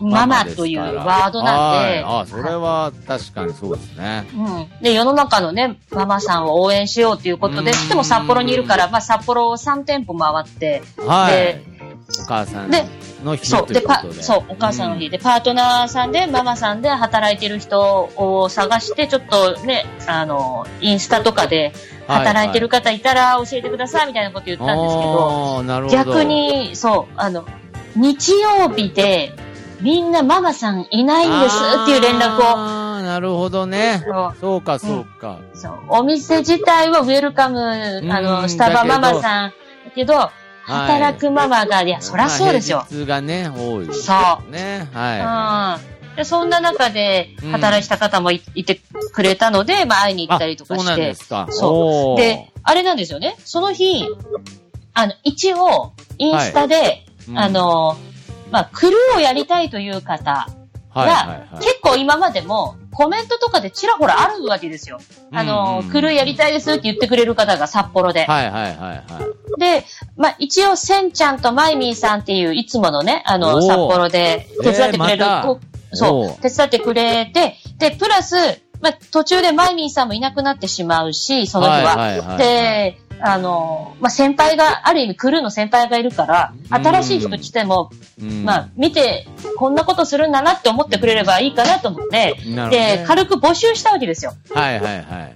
[0.00, 4.28] う、ママというワードなんで、はいああ、それは確かにそうですね。
[4.34, 4.82] うん。
[4.82, 11.75] で、世の中のね、ママさんを応援しようということで、うんでも札幌にいるから、まあ札幌を3店舗回って、はいで。
[12.20, 12.84] お母さんで
[13.24, 21.72] の日そう、で、パということで。、そう、お母さんの日で、パートナーさんで、ママさんで働いてる人を探して、ちょっとね、あの、インスタとかで
[22.06, 25.96] 働いてる方いたら教えてくださいみたいなこと言ったんですけど、ああ、なるほど。
[25.96, 26.24] 逆。
[26.24, 27.44] に、そう、あの、
[27.96, 29.34] 日曜日で、
[29.80, 34.02] みんなママさんいないんですっていう連絡を、なるほどね。
[34.06, 35.38] そうそうか、そうか。
[35.54, 39.54] そうお店自体はウェルカム、あうの、んスタバママださん、だ
[39.94, 40.30] けど、
[40.66, 42.86] 働くママが、いや、そりゃそうですよ。
[42.90, 44.12] まあがね、多いですそ
[44.46, 44.50] う。
[44.50, 44.88] ね。
[44.92, 45.78] は
[46.10, 46.16] うん。
[46.16, 48.80] で、そんな中でうん働いた方もい,、て
[49.12, 50.28] くれたので、まあ会いにい。
[50.28, 51.06] 行ったりとかあそうなんして。
[51.06, 51.46] ですか。
[51.50, 52.20] そう。
[52.20, 53.36] で、、あれなんですよね。
[53.44, 54.04] その日、
[54.94, 57.96] あの、一応、インスタで、うんあの、
[58.50, 60.65] まあ、クルーをやりたいという方はい
[61.04, 61.46] が。
[61.56, 64.98] 結構今までもコメントとかでちらほらあるわけですよ。
[65.32, 68.24] あの、うんクルーやりたいですって言ってくれる方が札幌で。
[68.24, 69.02] はいはいはいは
[69.56, 69.60] い。
[69.60, 69.84] で、
[70.16, 75.58] まあ、一応、せんちゃんとマイミーさんっていう、いつものね、あおの、ー札幌で手伝ってくれる、えー
[75.92, 78.36] そう、手伝ってくれて、で、プラス、
[78.80, 81.96] まあ、途中でマイミーさんもいなくなってしまうし、その日は。
[81.96, 89.26] はいはいはいで、あの、まあ、先輩が、ある意味クルーの先輩がいるから、新しい人来ても、うんまあ、見て、
[89.56, 92.36] こんなことするんだなって思ってくれればいいかなと思って、
[92.70, 94.34] で、軽く募集したわけですよ。
[94.52, 95.34] はいはいはい。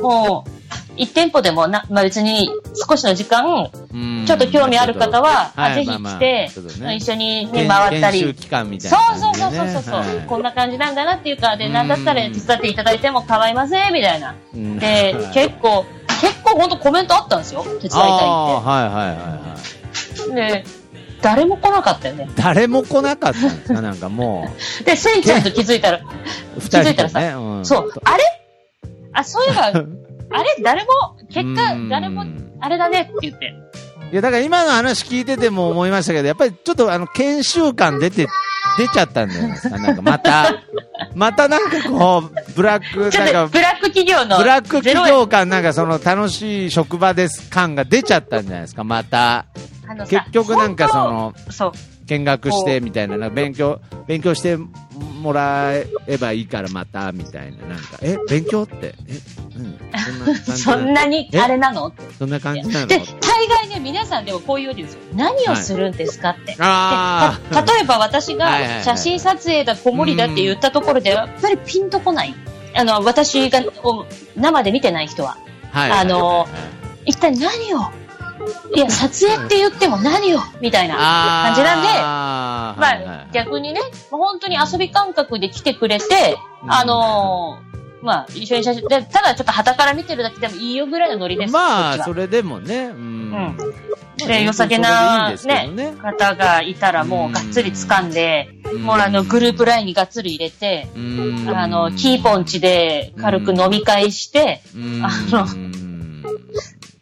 [0.00, 2.50] もう、もう一店舗でもな、まあ、別に
[2.88, 6.50] 少しの時間、うんちょっと興味ある方は、ぜひ来て、
[6.96, 8.20] 一緒に、ね、研回ったり。
[8.20, 9.52] そうなそう。
[9.52, 14.34] そうそうそう、はいこんな感じなんだなっていうか、で、うんなんだったら手伝っていただいても構いません、みたいな。
[14.54, 15.84] うんで、結構、
[16.20, 17.62] 結構本当コメントあったんですよ。
[17.62, 20.52] 手伝いたいああ、はいはいはいはい。
[20.52, 20.62] って。
[20.62, 20.64] で、
[21.22, 22.28] 誰も来なかったよね。
[22.36, 23.80] 誰も来なかったんですか？
[23.80, 24.48] なんかも
[24.84, 27.28] で、せんちゃんと気づいたら、う、気づいたらさ、ね。
[27.28, 28.24] うんそう、あれ？
[29.12, 29.72] あ、そういえば、
[30.30, 32.24] あれ誰も、結果う、ん誰も、
[32.60, 33.54] あれだねって言って。
[34.12, 38.28] いや、だから今の話聞いてても思いましたけど、やっぱりちょっとあの、研修感出て、
[38.78, 39.78] 出ちゃったんじゃないですか。
[39.78, 40.62] なんかまた、
[41.14, 49.46] またなんかこう、ブラック、なんか、ブラック企業の、ブラック企業感なんかその楽しい職場です感が出ちゃったんじゃないですか、また。
[50.08, 51.72] 結局なんかそ、の、そう、
[52.06, 55.72] 見学してみたいな、な勉強、勉強してもら
[56.06, 59.20] えばいいからまた、みたいな、なんか、え、勉強って、え、
[59.56, 61.38] う ん、そんなに、え？
[61.40, 61.92] あれなの？
[62.18, 62.86] そんな感じなの？
[62.86, 65.00] で、大概ね、皆さんでもこういうですよ。
[65.14, 66.56] 何をするんですかって。
[66.58, 72.34] あでた例えば私がはいはいはい写真撮影だ、子守だって言ったところで、やっぱりピンとこない。
[72.74, 74.04] あの、私がお
[74.36, 75.38] 生で見てない人は。
[75.72, 75.90] あ、はい。
[75.92, 76.46] あの
[77.04, 77.80] 一体何を
[78.74, 82.80] いや、撮影って言っても何をみたいな感じなんで、あー。
[82.80, 86.72] まはいはいあ、逆にね、本当に遊び感覚で来てくれて、うん。
[86.72, 91.52] あのーまあ、一緒に写真、でただちょっと旗から見てるだけでもいいよぐらいのノリです。
[91.52, 92.94] まあ、それでもね、うん。
[92.94, 93.30] うん。
[93.32, 95.92] まあで、良さげそなね。
[96.00, 98.82] 方がいたらもうがっつり掴んで、うん。
[98.82, 101.48] もうあの、グループラインにがっつり入れて、うん。
[101.48, 105.04] あの、キーポンチで軽く飲み会して、うん。
[105.04, 105.76] あのうん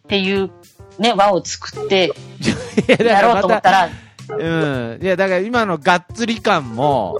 [0.05, 0.51] っていう
[0.99, 2.13] ね、輪を作って
[2.87, 3.89] いやろうと思ったら、
[4.29, 4.99] うん。
[5.01, 7.17] いや、だから今のがっつり感も、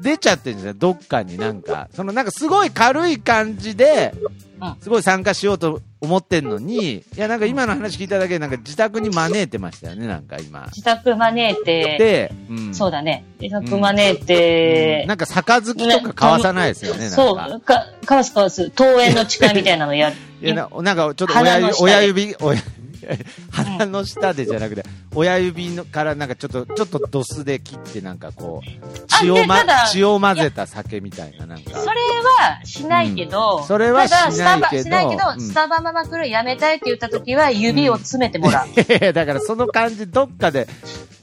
[0.00, 1.88] 出ちゃってるんですよ、どっかになんか。
[1.94, 4.12] そのなんかすごい軽い感じで
[4.60, 10.66] うん、すごい参加しようと思ってんのに、いや、なんか今の話聞いただけで、なんか自宅に招いてましたよね、なんか今。
[10.66, 12.74] 自宅招いて、で、うん。
[12.74, 17.16] そうだね、自宅招いて、なんか杯とか交わさないですよね、なんか。
[17.16, 20.16] そう、か、かわすかわす、登園の誓いみたいなのやる。
[20.40, 22.62] いやななんかちょっと親指親指、親
[23.50, 24.84] 鼻の下でじゃなくて、
[25.14, 31.70] 親指のからなんかちょっと、ちょっとドスで切ってなんかこう、あ血をま血を混ぜた酒みたいななんか。
[31.70, 32.00] それ
[32.40, 38.68] はしないけど、うんそれはしないけどスタバ、しないけど、うんスタバママクルーやめたいって言った時は指を詰めてもらう。
[38.80, 40.68] いやいやだからその感じどっかで、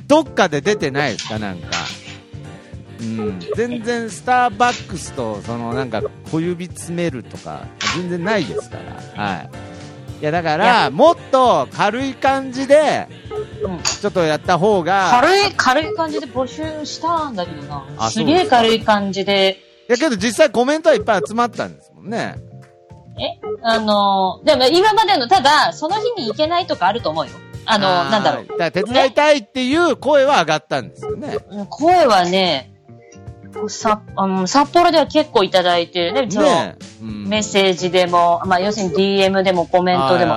[0.07, 1.67] どっかで出てないですかなんか。
[3.01, 3.39] うん。
[3.55, 8.77] 全然スターバックスとそのなんか小指詰めるとか、全然ないですか
[9.15, 9.23] ら。
[9.23, 9.49] はい。
[10.21, 13.07] いやだから、もっと軽い感じで、
[13.61, 17.85] うんちょっとやった方が、軽い、軽い感じで募集したんだけどな。
[17.97, 22.35] あすげえ軽い感じで、いやけど実際コメントはいっぱい集まったんですもんね。
[23.17, 23.39] え？
[23.63, 27.31] あのー、でも今までの、ただ、その日に行けないとかあると思うよ。
[27.65, 28.57] あのー、なんだろう。
[28.59, 31.37] だ手伝いたいっていう声は上がったんですよね。
[31.69, 32.74] 声はね、
[33.69, 40.33] さ、あの札幌では結構いただいてね、そのねうんメッセージでも、まあ、要するに DM でもコメントでも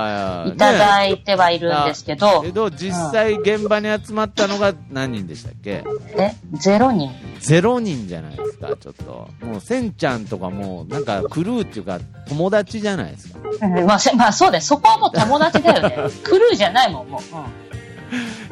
[0.47, 5.83] いたいだいてはいるんですけど、けど実際現場に集まったのが何人でしたっけ？
[6.17, 7.11] え、ゼロ人？
[7.39, 9.29] ゼロ人じゃないですか、ちょっと。
[9.45, 13.39] もう、せんちゃんとかもう、なんか、クルーっていうか、友達じゃないですか？
[13.61, 14.61] うんまあ、せまあ、そうだよ。
[14.61, 15.95] そこはもう友達だよね。
[16.23, 17.35] クルーじゃないもん、もう。
[17.35, 17.68] うん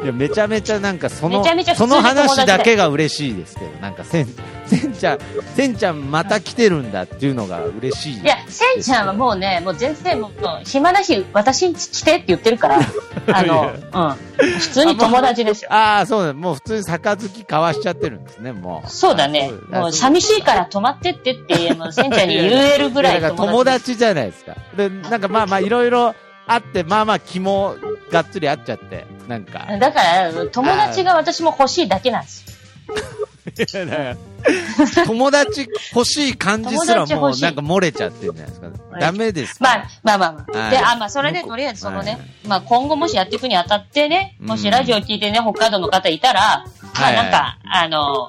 [0.03, 1.43] いや、めちゃめちゃなんか、その、
[1.75, 4.27] その話だけが嬉しいですけど、なんか、せん、
[4.67, 5.19] せんちゃん、
[5.55, 8.19] せんちゃんまた来てるんだっていうのが嬉しい。
[8.19, 10.31] いや、せんちゃんはもうね、もう全然もう、
[10.65, 12.79] 暇な日、私ん家来てって言ってるから、
[13.33, 14.27] あの、うん。
[14.59, 15.73] 普通に友達ですよ。
[15.73, 18.89] ああ、そうだ、もう普通に杯交わしちゃってるんですね、もう。
[18.89, 19.51] そうだね。
[19.71, 24.55] あもう寂しいから泊まってってって、も うせんちゃんに言えるぐらい友達じゃないですか。
[24.75, 26.13] で、なんかまあまあいろいろ
[26.47, 27.75] あって、まあまあ気も
[28.11, 29.67] がっつりあっちゃって、なんか。
[29.79, 32.53] だから、友達が私も欲しいだけなんですよ。
[33.47, 38.67] いやだから友達欲しい感じすらもうなんか漏れちゃってるんじゃないですか。
[38.67, 39.65] はいダメですか？
[39.65, 40.57] まあ、まあまあまあ。
[40.63, 48.27] はいで、あ、まあ、それでとりあえずそのね、まあ、今後もしやっていくにあたってね、もしラジオ聞いてね、北海道の方いたら、まあ、はいなんか、あの、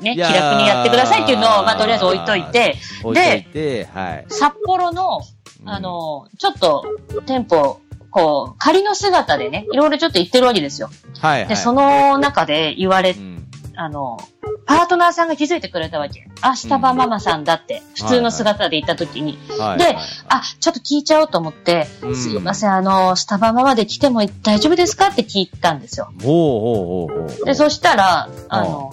[0.00, 4.24] ね、気楽にやってくださいっていうのを、まあ、とりあえず置いといて、置いといて、はい。
[4.28, 5.20] 札幌の、
[5.66, 6.84] あの、ちょっと、
[7.26, 7.80] 店舗、
[8.14, 10.88] こう、仮の姿でね、いろいろちょっと言ってるわけですよ。
[11.20, 11.48] はい、はい。
[11.48, 14.18] で、その中で言われう、ん、あの、
[14.66, 16.24] パートナーさんが気づいてくれたわけ。
[16.40, 19.36] あ、スタバママさんだって、普通の姿で行った時に。
[19.58, 19.96] はい、ではい
[20.28, 26.12] あ、ちょっと聞いちゃおうと思って、うんすいません、あの、スタバママで来ても大丈夫ですかって聞いたんですよ。
[26.22, 27.44] ほうほうほうほう。
[27.46, 28.92] で、そしたら、あの、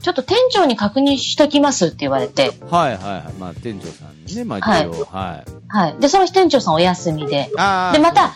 [0.00, 3.32] ちょっと店長に確認しときますって言われて、はいはいはい。
[3.38, 5.50] まあ店長さんにね、まあ一応、はい。
[5.68, 5.96] はい。
[6.00, 8.34] で、その日店長さんお休みで、あーでまた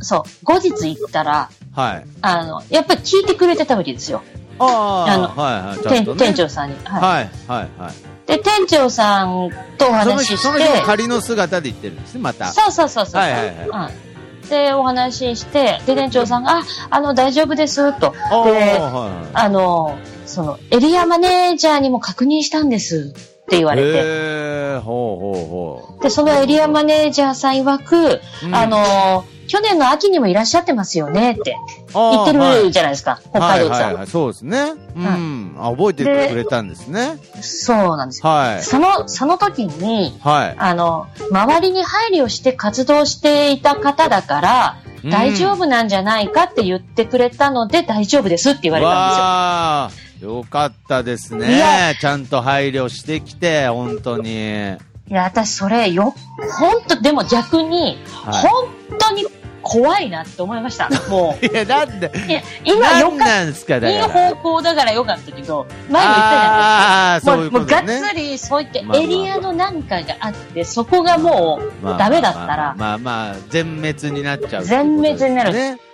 [0.00, 2.06] そう後日行ったら、はい。
[2.22, 4.22] あの、やっぱり聞いてくれてたわけですよ。
[4.58, 6.04] ああ、あのはいはい。
[6.04, 6.76] ね店長さんに。
[6.84, 7.02] はい。
[7.02, 8.26] はいはいはい。
[8.26, 12.46] で、店長さんとおその話し日、その日して、も仮の姿で言ってるんですね、また。
[12.52, 13.20] そうそうそうそう。
[13.20, 14.09] はいはいうん。
[14.50, 18.10] で、お話しして、で、店長さんが、あ、あの、大丈夫です、と。
[18.10, 24.78] で、はいはいあの、その、エリアマネージャーにも確認したんですって言われて。
[24.80, 28.20] ほうほうほで、そのエリアマネージャーさん曰く、う。
[28.44, 31.56] うんあ、の、去年の秋にもいらっしゃってますよねって
[31.92, 33.72] 言ってるじゃないですか、北海道さん。
[33.72, 34.74] はいはいはい、そうですね。
[34.94, 35.56] うん。
[35.58, 37.18] あ、覚えてくれたんですね。
[37.40, 38.30] そうなんですよ。
[38.30, 38.62] はい。
[38.62, 40.54] その、その時に、はい。
[40.56, 51.94] あの、周りに配慮して活動していた方だから、うん大丈夫なんじゃないかって言ってくれたので、大丈夫ですって言われたわあ、よかったですいねや。
[51.98, 54.22] ちゃんと配慮してきて、本当に。
[54.22, 54.90] んですよ。
[55.10, 56.14] いや、私それよ、
[56.58, 59.26] 本当でも逆に、は本当に
[59.62, 60.88] 怖いなって思いました。
[61.08, 61.46] もい。
[61.46, 62.18] いや、なんで、う。
[62.30, 63.90] いや、今よかっなんですか、た。
[63.90, 64.00] いい。
[64.00, 66.80] 方向だからよかったけど、前も言ったじゃないですか。
[66.80, 67.84] ああ、そういうもう、もうがっ。
[67.84, 74.68] つり、そういったエリアのなんかがあって、そこがもう、まあダメだったら、まあまあ、全滅になっちゃうね。
[74.68, 75.68] 全滅になるね。
[75.70, 75.90] うん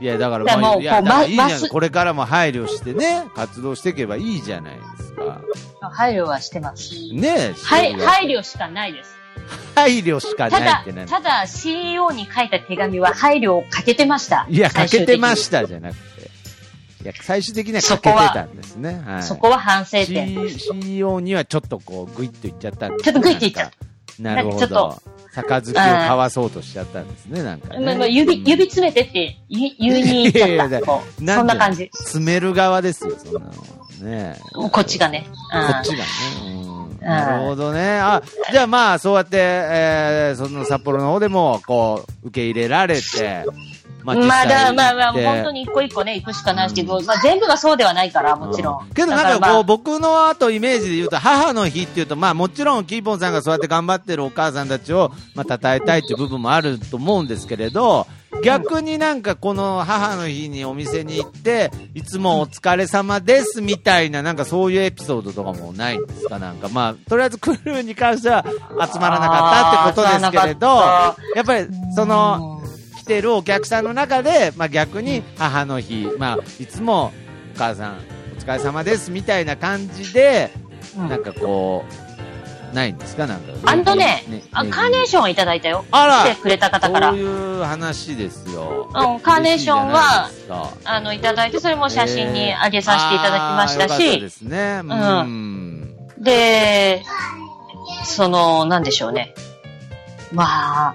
[0.00, 1.68] いや、だからまあ、いや、もうこうだからいいじゃん。
[1.68, 5.40] これからも配慮してね、活動していけばいいじゃないですか。
[5.90, 6.94] 配慮はしてます。
[7.12, 7.54] ねえ。
[7.62, 7.94] はい、い。
[7.94, 9.17] 配慮しかないです。
[9.74, 14.46] 配慮しかただないってな、ただ CEO に書いた手紙は配慮をかけてました。
[14.48, 15.36] いや、かけてまた。
[15.36, 16.08] したじゃなくて。
[17.02, 19.00] いや、最終的にはかけてたんですね。
[19.06, 19.22] はい。
[19.22, 20.48] そこは反省点。
[20.50, 23.04] C- CEO にはちょっとこう、グイッといっちゃったんですね。
[23.04, 23.70] ちょっとグイッといっちゃ
[24.18, 24.22] う。
[24.22, 24.42] なんか。
[24.42, 25.02] なるほど。
[25.42, 27.84] 杯を交わそうとしちゃったんですね、なんかね。
[27.84, 30.80] まあまあ指、指詰めてって言い言いに行っちゃった。
[30.86, 31.46] そん。
[31.46, 31.90] な感じ。
[31.92, 33.34] 詰める側ですよ、そん。
[33.34, 33.54] なのは。
[34.02, 35.26] ねえこっちがね。
[35.54, 35.66] うん。
[35.66, 36.04] こっちがね。
[37.00, 37.98] なるほどね。
[38.00, 43.44] あ、じゃあまあ、そうやって、えー、その札幌の方でも、こう、受け入れられて、
[44.14, 48.88] ままあ、だまあまあ、本当に一個一個ね、行くしかないですけど、まあ全部がそうではないから、もちろん。
[48.88, 58.06] うけどなんかこう、僕のあとイメージで言うと、母の日っていうと、まあもちろんキーポンさんがそうやって頑張ってるお母さんたちを、まあ称えたいっていう部分もあると思うんですけれど、
[58.44, 66.38] 逆になんかこの母の日にお店に行って、いつもお疲れ様ですみたいな、なんかそういうエピソードとかもないんですか？
[66.38, 71.66] なんかまあ、とりあえずクルーに関しては集まらなかったってことですけれど、あやっぱり
[71.96, 72.57] その、
[73.08, 77.12] てるお客さんの中で、まあ、逆に母の日、まあ、いつも
[77.54, 77.98] お母さん
[78.36, 80.50] お疲れ様ですみたいな感じで、
[80.96, 81.84] うんなんかこ
[82.72, 83.26] う、ないんですか？
[83.26, 83.52] なんか。
[83.64, 85.84] あのねあカーネーションをいただいたよ。
[85.90, 87.18] あら来てくれた方からそう。
[87.18, 88.90] いう話ですよ。
[88.94, 90.28] うんカーネーションは
[90.84, 94.80] あの、いただいて、それも写真に上げさせていただきましたあーよかったしで、すね。
[94.82, 94.90] うん。
[94.90, 97.02] うんで、
[98.04, 99.34] その、なんでしょうね。
[100.32, 100.94] まあ、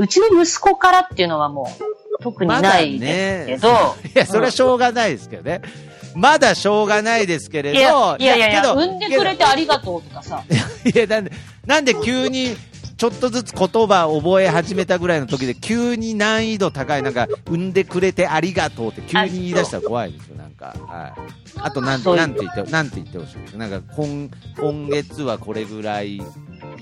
[0.00, 1.70] うちの息子からっていうのはも
[2.18, 3.68] う、特にないですけど、
[4.16, 5.60] いや、それはしょうがないですけどね。
[6.14, 10.42] まだしょうがないですけれど、いやいやいやいや、産んでくれてありがとうとかさ、
[10.84, 11.32] いや、なんで、
[11.66, 12.56] なんで急に、
[12.96, 20.74] ちょっとずつ言葉を覚え始めたぐらいの時で、急に難易度高い、なんか、産んでくれてありがとうって急に言い出したら怖いですよ、なんか。
[20.86, 21.12] はい。
[21.56, 23.56] あと、なんて、なんて言って、なんて言ってほしいです。
[23.56, 26.20] なんか、今、今月はこれぐらい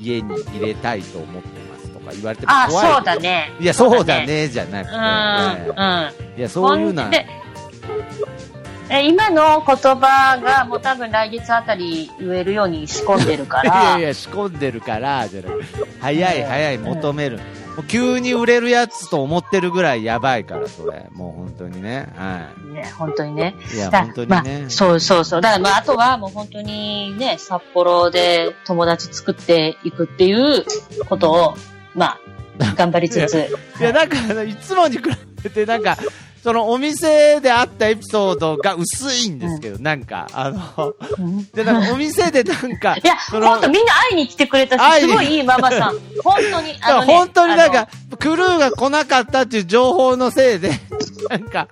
[0.01, 1.68] 家に入れたいと思って
[2.09, 2.95] か言われてもあ、怖い。
[2.95, 3.17] そうだ。
[3.17, 3.53] ね。
[3.61, 4.25] いや、そうだ。
[4.25, 4.97] ね、じゃなくて。
[4.97, 6.39] うん、ねうん。
[6.39, 7.27] いや、そういうのは、で
[8.91, 15.65] え今の言葉がもう多分来月あたり言えるように仕込んでるか いやらい、や、仕込んでるから、じゃなくて、
[16.01, 17.37] 早い早い求める。
[17.77, 21.07] もう急に売れるやつと思ってるぐらいやばいから、それ。
[21.13, 22.09] もう本当にね。
[22.17, 23.55] はね、本当にね。
[23.73, 23.77] い。
[23.77, 24.65] いや、だ本当にまね。
[24.67, 25.41] あ、そうそうそう。
[25.43, 30.65] だからまあ、あとはもう本当にね、札幌で友達作っていくっていう
[31.09, 31.55] ことを、
[31.99, 32.19] ま
[32.61, 33.49] あ、頑張りつつ。
[33.81, 35.03] いや、なんか、いつもに比
[35.43, 36.01] べて、なんか、ち
[36.43, 45.99] そのお店であったエピソードが薄いんですけど、なんか、あの、うんで、なんかお店でなんか、いや、そのほんとみんな会いに来てくれたし、すごいいいママさん。
[46.23, 50.71] 本当に、あの、ね、本当になんあか、クルーが来なかったっていう情報のせいで、
[51.31, 51.69] なんか、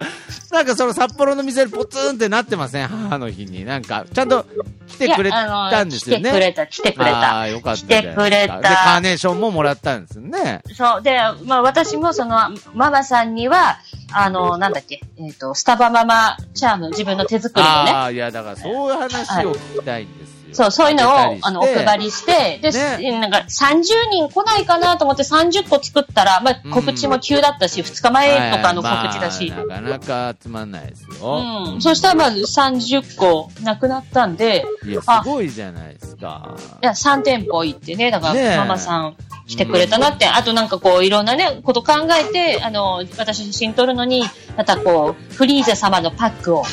[0.50, 2.88] なんかその札幌の店でポツンってなってません？
[2.88, 3.64] 母の日に。
[3.64, 4.46] なんか、ちゃんと
[4.88, 6.30] 来てくれたんですよね？
[6.30, 7.40] 来てくれた、来てくれあた。
[7.40, 10.62] あ、よかった来てくれたで、カーネーションももらったんですよね？
[10.74, 11.02] そう。
[11.02, 12.37] で、まあ私もその、
[12.74, 13.78] ママさんには、
[14.12, 17.90] あの、なんだっけ、えっ、と、スタバママチャーム、自分の手作りのね。
[17.90, 20.25] ああ、いや、だからそういう話を聞きたいんですよ。
[20.52, 23.20] そう、そういうのを、あの、お配りりして、で、ね。
[23.20, 29.98] なんか、30人来ないかなと思って30個作ったら、まあ、告知も急だったし、2日前とかの告知だし、まあなかな
[30.32, 31.72] か集まんないですよ。
[31.74, 31.82] うん。
[31.82, 36.56] そしたら、まず30個なくなったんで、いや、すごいじゃないですか。
[36.82, 44.24] いや、3店舗行ってね、だから、ママさん来てくれたなって、あとなんかこう、いろんなね、こと考えて、あの、私写真撮るのに、
[44.56, 46.64] またこう、フリーザ様のパックを、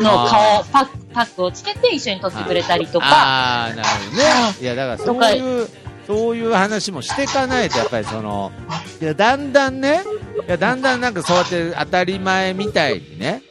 [0.00, 4.54] の顔、パック、パックをつけて一緒に撮ってくれたりとか、ああ、なるほどねは。
[4.60, 5.68] いや、だからそういう、
[6.06, 8.52] そういう話もしていかないと、やっぱりその、
[9.00, 10.02] いや、だんだんね、
[10.46, 13.50] いや、だんだんなんかそうやって当たり前みたいにね、うん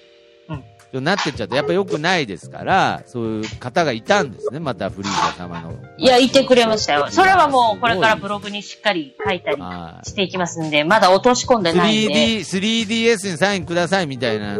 [0.92, 5.76] なってっちゃうと、やっぱ良くないですから、そういう方がいたんですね、またフリーザ様の。
[6.00, 7.08] いや、いてくれましたよ。
[7.12, 12.14] それはもう、これからブログにしっかり書いたりはしていきますんで、まだ落とし込んでないんで。
[12.40, 12.40] 3D、
[12.88, 14.58] 3DS にサインくださいみたいな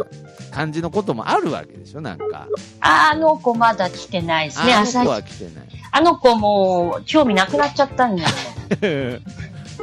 [0.50, 2.46] 感じのこともあるわけでしょ、なんか。
[2.80, 4.74] あの子まだ来てないですね。
[4.74, 5.54] あの子は来てない。
[5.92, 8.28] あの子もう興味なくなっちゃったんだよ。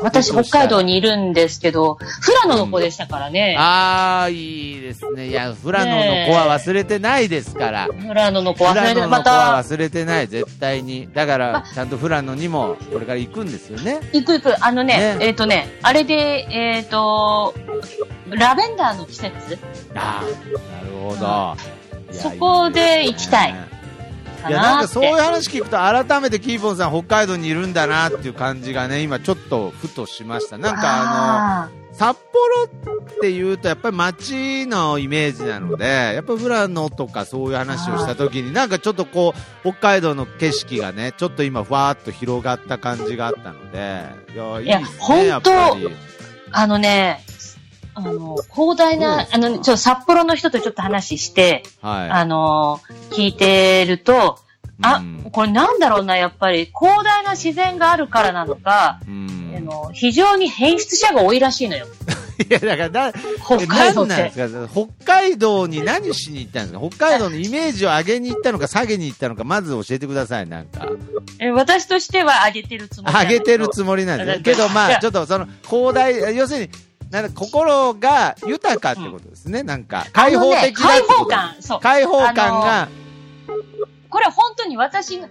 [0.02, 3.56] 私、北海道にいるんですけど、富良野の子でしたからね。
[3.58, 5.28] ああ、いいですね。
[5.28, 7.88] いや、富良野の子は忘れてないですから。
[7.88, 11.10] 富良野の子忘れて、富良野のまた、子は忘れてない、絶対に。
[11.14, 14.00] だからま、ちゃんと富良野にもこれから行くんですよね。
[14.14, 14.66] 行く行く。
[14.66, 17.54] あのね、ねえっ、とね、あれで、えっ、と、
[18.30, 19.58] ラベンダーの季節？
[19.96, 21.78] ああ、なるほど。
[22.12, 23.56] いやそこで行きたい
[24.50, 24.88] いねかいや、なんなって。
[24.88, 30.58] かそういう話聞くと、改めてキーポンさん、北海道にいるんだなっていう感じがね、今ちょっとふとしました。
[30.58, 45.88] なんかああの、札幌っていうと、やっぱり街のイメージなので、やっぱ富良野とかそういう話をしたときに、なんかちょっとこう、北海道の景色がね、ちょっと今、ふわーっと広がった感じがあったので、いや、いいですね、やっぱり。
[45.88, 46.18] ー
[46.52, 47.24] あのね、
[47.98, 52.10] あの、広大なあの、ちょっと札幌の人とちょっと話して、はい。
[52.10, 52.80] あの、
[53.12, 54.40] 聞いてると、
[54.82, 61.88] あ、うんこれなんだろうな、やっぱり広大な自然があるからなのか、うんあの非常に変質者が多いらしいのよ。
[62.48, 64.10] いや、だから、だ北海道って。
[64.14, 64.70] 何なんですか？
[65.04, 66.90] 北海道に何しに行ったんですか？
[66.92, 70.88] 北海道のイメージを上げに行ったのか下げに行ったのか、まず教えてください、なんか。
[71.40, 74.44] え私としては上げてるつもり上げてるつもりなんですね。
[74.44, 76.70] けど、まあ、ちょっとその、広大、要するに、
[77.12, 80.06] なんだ心が豊かってことですね、なんか。
[80.12, 81.80] 開放的だっ開放感、そう。
[81.80, 82.90] 開放感が、
[84.10, 85.30] これ本当に私の、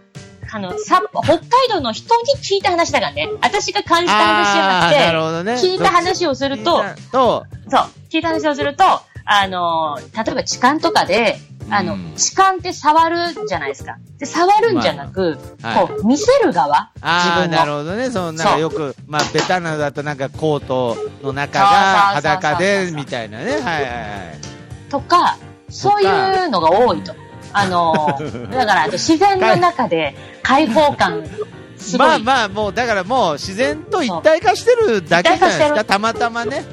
[0.50, 3.28] あの、さ北海道の人に聞いた話だからね。
[3.42, 5.60] 私が感じた話じゃなるなくほどね。
[5.60, 7.66] て、聞いた話をすると、そう、
[8.10, 8.84] 聞いた話をすると、
[9.26, 13.98] あの、例えば痴漢とかで、あの、うん痴漢って触るじゃないですか。
[14.18, 17.56] で、触るんじゃなく、まあはいこう、見せる側ああ、自分の。
[17.56, 18.10] なるほどね。
[18.10, 23.52] その、なんかよく、まあ、ベタなのだとなんかコートの中が裸で、みたいなね。
[23.52, 24.90] はいはいはい。
[24.90, 25.36] とか、
[25.68, 27.14] そういうのが多いと。
[27.52, 28.16] あの、
[28.50, 31.24] だから、自然の中で開放感。
[31.98, 35.84] まあまあ、もう、だからもう自然と一体化してるだけじゃないですか。
[35.84, 36.64] たまたまね。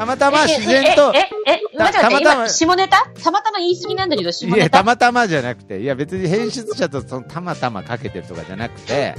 [0.00, 3.06] たまたまえ自然とえ、、え、え、待って待って、たまたま今、下ネタ？
[3.22, 4.78] たまたま言い過ぎなんだけど、下いや、ネタ？
[4.78, 9.14] たまたまじゃなくて、いや、別に編出者とそのたまたまかけてるとかじゃなくて、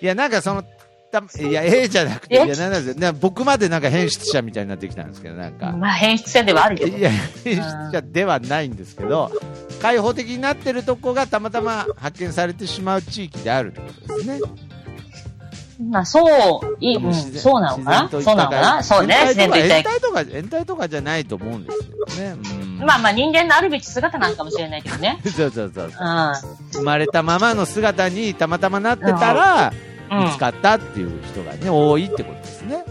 [0.00, 0.64] いや、なんかその、
[1.12, 5.72] たいや、ええじゃなくて、いえや、なんですよな僕までなんか編出者みたいになってきたんですけど、なんか。
[5.72, 6.96] まあ、変質者ではあるけど。
[6.96, 7.60] いや、編出
[7.92, 9.30] 者ではないんですけど、
[9.82, 14.40] 開放的になってるとこがたまたま発見されてしまう地域であるってことですね。
[15.80, 18.08] まあ、そう、いい、うん、そうなのかな？
[18.10, 18.82] そうなのかな？
[18.82, 22.36] そうね、自然と一体延滞とか、延滞とかじゃないと思うんですけどね。
[22.52, 25.20] うんまあまあ、人間のあるべき姿なんかもしれないけどね。
[25.24, 25.86] そうそうそう。
[25.86, 25.90] う
[26.72, 29.72] 生まれたままの姿にたまたまなってたら、
[30.10, 30.38] 見つ。
[30.38, 32.84] かったっていう人がね、多いってことですね。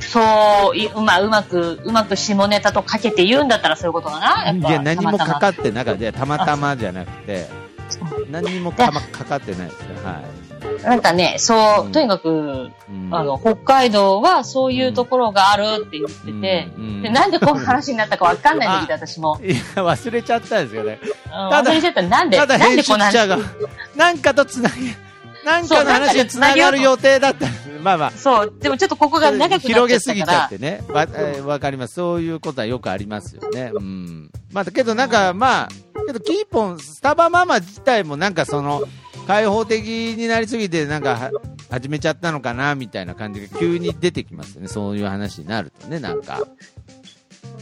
[0.00, 4.46] そう、いうま、うまく、うまく下ネタとかけて言うんだったらそういうことかな？
[4.46, 6.12] やっぱいや、何もかかってなかった。
[6.12, 7.48] たまたまじゃなくて、
[8.30, 9.88] 何にもか,、ま、かかってないですね。
[10.04, 10.22] は
[10.82, 12.30] なんかね、そう、うんとにかく、い。
[12.30, 19.38] うんあの、北海道はそういうところがあるって言ってて、うんうんで、なんでこの話になったかわかんないんだけど、私も。
[19.42, 20.98] いや、忘れちゃったんですよね。
[21.02, 22.02] うんただ忘れちゃった。
[22.02, 23.38] なんで、ただ編なんでこの話集者が、
[23.96, 24.76] なんかとつなげ、
[25.44, 27.46] なんかの話に繋がる予定だった。
[27.82, 28.10] まあまあ。
[28.10, 28.54] そう。
[28.58, 30.48] でもちょっとここが長くなっちゃ広げったからすぎちゃっ。
[30.48, 30.82] てね。
[30.88, 31.94] わ、えーわかります。
[31.94, 33.70] そういうことはよくありますよね。
[33.74, 34.30] うん。
[34.52, 35.68] まあ、けどなんか、まあ、
[36.06, 38.82] けどキーポン、スタバママ自体もなんかその、
[39.28, 41.30] 開放的になりすぎて、なんかは、
[41.70, 44.68] 始めちゃったのかな、みたいな感じが急に出てきますよね。
[44.68, 46.38] そういう話になるとね、なんか。
[46.38, 46.42] い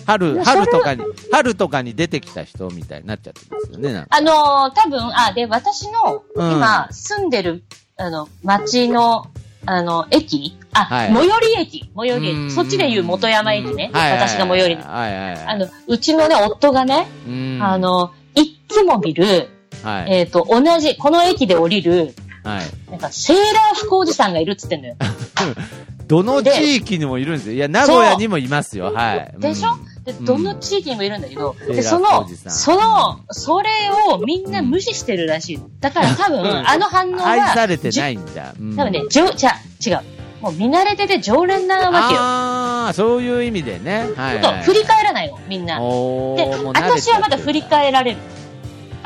[0.07, 1.03] 春、や春とかに、
[1.33, 4.09] 春とかに出てきた人みたいになっちゃってますよね、なんか。
[4.17, 7.65] あのー多分、あ、で、私の、うん今、住んでる、
[7.97, 9.27] あの、町の、
[9.69, 10.57] あの、駅？
[10.73, 11.91] あ、はい最寄り駅。
[11.97, 12.55] 最寄りうん駅。
[12.55, 13.91] そっちで言う元山駅ね。
[13.93, 14.75] はいはいはい私が最寄り。
[14.77, 15.47] はいはいはい。
[15.47, 19.49] あの、うちのね、夫がね、うんあ、の、いっつも見る、
[19.87, 20.13] はい。
[20.13, 22.91] えっ、と、同じ、この駅で降りる、はい。
[22.91, 24.97] なんか、セーラー服おじさんがいるっつってんのよ。
[26.07, 27.55] どの地域にもいるんですよ。
[27.55, 28.93] いや、名古屋にもいますよ。
[28.93, 29.35] はい。
[29.39, 29.71] でしょ？
[29.73, 33.69] うんで、どの地域にもいるんだけど、で、セーラーそのその、それ
[34.09, 35.61] をみんな無視してるらしい。
[35.81, 38.55] だから多分、あの反応は、愛されてないんだ。
[38.59, 40.01] うん多分ね、じょ、じゃ違う。
[40.41, 42.21] もう見慣れてて常連なわけよ。
[42.21, 44.09] ああ、そういう意味でね。
[44.17, 44.63] はい、とはい。
[44.63, 45.81] 振り返らないの、みんな。
[45.81, 45.85] で、
[46.73, 48.19] 私はまだ振り返られる。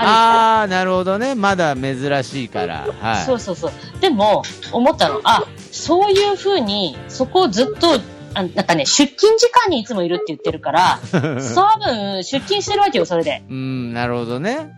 [0.06, 1.34] あああ、なるほどね。
[1.34, 2.86] まだ珍しいから。
[3.00, 3.24] はい。
[3.24, 3.72] そうそうそう。
[4.00, 4.42] でも、
[4.72, 8.00] 思ったの、あ、そういう風に、そこをずっと、
[8.32, 13.42] あなんかね、出勤時間にいつもいるって言ってるから、 多分、出勤してるわけよ、それで。
[13.48, 14.72] うん、なるほどね。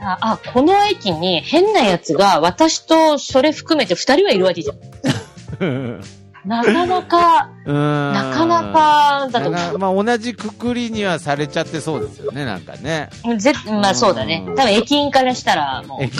[0.00, 6.00] あ、あこの駅に変なやつが、私とそれ含めて二人はいるわけじゃん。
[6.44, 7.74] なかなか、 うん。
[7.74, 9.78] ななかなかだと。
[9.78, 13.10] まあ、同じくくりにはされちゃってそうですよね、なんかね。
[13.36, 14.44] ぜまあそうだね。
[14.56, 16.12] 多分駅員からしたら、も駅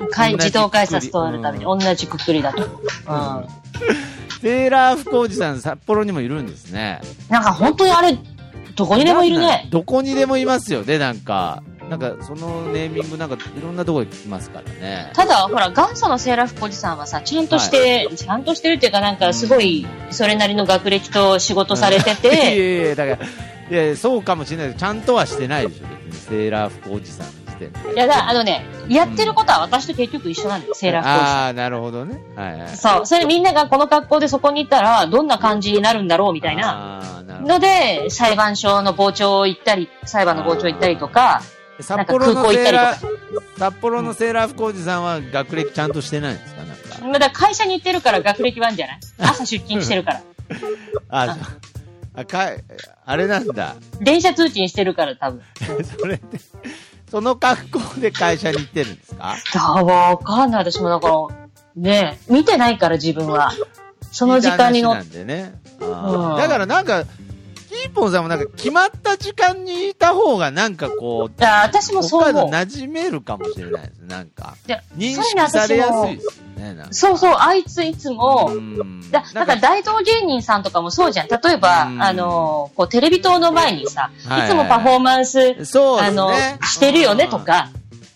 [0.00, 2.80] う、かい自動改札通るために同じくくりだと思う。
[3.08, 3.58] うん。
[4.40, 7.00] セーラー服おじさん、札幌にもいるんですね。
[7.28, 8.16] なんか本当にあれ、
[8.76, 9.66] どこにでもいるね。
[9.70, 11.62] どこにでもいますよね、なんか。
[11.88, 15.10] なんか、そのネーミング、なんか、いろんなところで聞きますからね。
[15.14, 23.24] ただ、ほら、元祖のセーラー服おじさんはさ、ちゃんとして、ちゃんとしてるっていうか、なんかすごい、それなりの学歴と仕事されてて、 いやいや、だか
[23.70, 26.20] ら、いやそうかもしれないけど、ちゃんとはしてないでしょ、別に。
[26.28, 27.94] セーラー服おじさんの時点で。
[27.94, 31.36] いやだ、あのね、やってることは私と結局一緒なんだよ、セーラー服おじさん。
[31.36, 32.20] ああ、なるほどね。
[32.36, 32.68] はいはい。
[32.76, 33.06] そう。
[33.06, 37.24] それみんながこの格好でそこに行ったら、どんな感じになるんだろうみたいな。
[37.42, 41.42] ので、裁判所の傍聴行ったり、裁判の傍聴行ったりとか、
[41.80, 46.62] 札幌のなんか空港行ったりとかセーラー、札幌のセーラー服おじさんは学歴ちゃんとしてないんですか？
[46.64, 47.08] なんか。
[47.12, 48.98] まだ会社に行ってるから学歴はあるんじゃない？
[49.18, 50.22] 朝出勤してるから。
[51.10, 51.36] あ、
[52.14, 52.50] あ、か
[53.04, 53.76] あれなんだ。
[54.00, 55.42] 電車通勤してるから多分。
[55.98, 56.22] それで、
[57.10, 59.36] その格好で会社に行ってるんですか？
[59.56, 60.64] あわかんない。
[60.64, 63.52] 私もだから、ね見てないから自分は。
[64.10, 65.54] その時間に乗っ聞いた話なんでね。
[65.80, 72.50] あーうんだからなんか、キーポンさんもなんか決まった時間にいた方がなんかこう、あ私もそう思う。
[72.50, 74.06] 馴染めるかもしれないですね。
[74.08, 74.56] なんか。
[74.66, 76.74] いや認識されやすいですよね。
[76.74, 81.28] なんかそうそう、あいついつも、うんだだから大道芸人さんとかもそうじゃん。
[81.28, 85.38] 例えば、うんあの、こうテレビ塔の前にさ、はいいつもパフォーマンス。
[85.40, 87.70] あの、してるよねとか、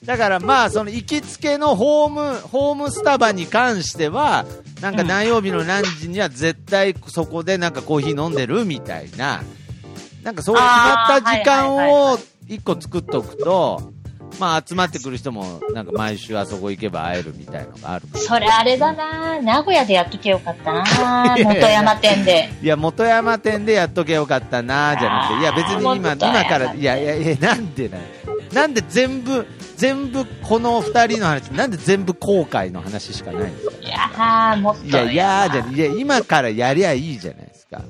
[0.04, 4.44] だからまあ、その行きつけのホーム、ホームスタバに関しては、
[4.80, 9.42] なんかうん何曜日の何時には絶対そこでなんかコーヒー飲んでるみたいな、
[10.24, 13.92] なんかそういう決まった時間を一個作っておくと、
[14.40, 18.06] まあ集まってくる人もなんか毎週あそこ行けば会えるみたいのがある。
[18.14, 22.50] それあれだな名古屋でやっとけよかったな 元山店で。
[22.60, 27.98] いや、元山店でやっとけよかったな、じゃなくて、いや、別に今、今から、いやいやいや、なんでな
[28.52, 29.46] なんで全部、
[29.76, 33.76] 全部、この二人の話、なんで全部後悔の話しかないんですか？
[33.80, 34.84] いやー、もっと。
[34.86, 37.82] いや、いやじゃ、いや、今からやりゃいいじゃないですか。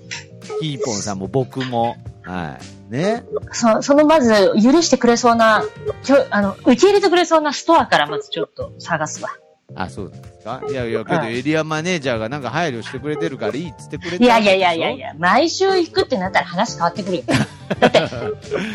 [0.60, 1.96] キーポンさんも僕も。
[2.22, 2.58] は
[2.88, 2.92] い。
[2.92, 3.24] ね？
[3.50, 4.32] そそのまず、
[4.62, 5.64] 許してくれそうな、
[6.04, 9.30] ちょ、あの、受け入れてくれそうなストアからまずちょっと探すわ。
[9.74, 10.62] あ、そうですか？
[10.68, 17.22] いやいや、けどはいエリアマネージャーがなんか配慮してくれてるからいいっつってくれていやいやいやいやいや、毎週行くってなったら話変わってくるよ。
[17.80, 17.98] だって、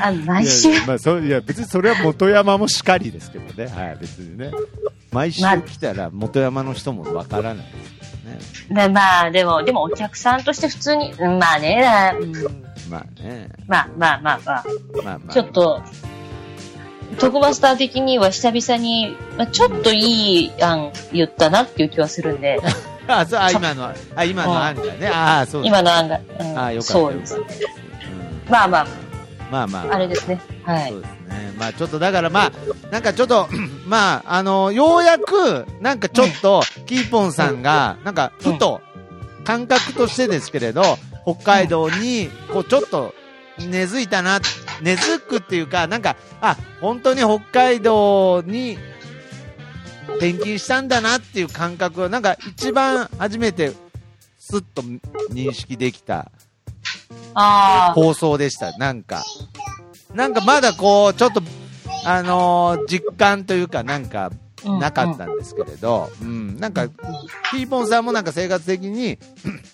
[0.02, 4.52] あの、毎週いやまあ、そういや別にそれは元山もしかりですけどね、はい、別にね、
[5.12, 8.88] 毎週まあ来たら元山の人もわからないですけどね。
[8.88, 12.34] でまあ、でも、でもお客さんとして普通に、うんまあね、うん
[12.90, 13.50] まあね。
[13.68, 14.64] まあまあまあまあ、
[15.04, 15.34] まあまあ。
[15.34, 15.82] ちょっと、
[17.20, 22.60] 特マスター的には久々に、まあ、ちょっといい案言ったなっていう気はするんで、
[23.08, 25.08] あ、そう、あ、今の、あ、今の案がね。
[25.08, 26.94] ああ、そうだ今の案が、うんあよかった。
[26.94, 27.38] そうです
[28.50, 28.88] まあまあ、
[29.50, 29.96] まあまあ。
[29.96, 30.42] あれですね。
[30.64, 31.02] はいそう。
[31.02, 31.54] ですね。
[31.58, 32.52] まあちょっとだからまあ、
[32.92, 33.48] なんかちょっと、
[33.88, 38.82] まあ、あの、ようやく、なんかちょっと、キーポンさんが、なんか、ふと、
[39.44, 43.14] 感覚としてですけれど、北海道に、こう、ちょっと、
[43.60, 44.40] 根付いたな、
[44.82, 48.78] 根付くっていうか、なんか、あ、本当に北海道に、
[50.18, 53.74] 転勤したんだなっていう感覚を、なんか一番初めて、
[54.40, 54.82] すっと
[55.32, 56.32] 認識できた。
[57.94, 58.78] 放送でした。
[58.78, 59.24] なんか。
[60.14, 61.42] なんかまだこう、ちょっと、
[62.06, 66.88] あのー実感というか、なんか、うんなかったんですけれど、うん、なんか、
[67.52, 69.18] ピーポンさんもなんか生活的に、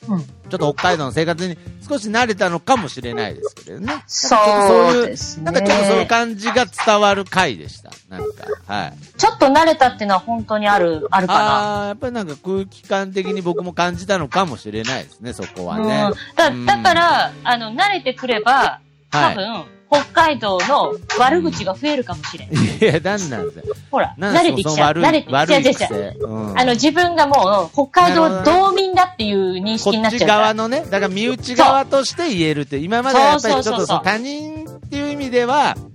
[0.09, 1.57] うんちょっと北海道の生活に
[1.87, 4.03] 少し慣れたのかもしれないですけれどね。
[4.05, 5.45] そうですね。
[5.45, 7.89] なんかちょっとそういう感じが伝わる回でした。
[8.07, 8.93] なんか、はい。
[9.17, 11.39] ちょっと慣れたっていうのは本当にある、あるかな。
[11.39, 16.09] ああ、やっぱりなんか空気感的に僕も感じたのかもしれないですね、そこはね。
[16.11, 18.79] うんだうんだから、あの、慣れてくれば、
[19.09, 22.65] 多分、北海道の悪口が増えるかもしれない。
[22.65, 23.75] いや、なんなんですよ。
[23.91, 24.93] ほら、慣れてきちゃう。
[24.93, 25.75] 慣れて、悪い違う違う違う。
[25.75, 25.85] 癖。
[26.21, 30.41] うんあの、自分がもう、北海道道民だっていう認識になこっちゃうから。
[30.41, 35.93] 側のね、だから身内側として言えるって、今まではやっぱりちょっと他人っていう意味では、うん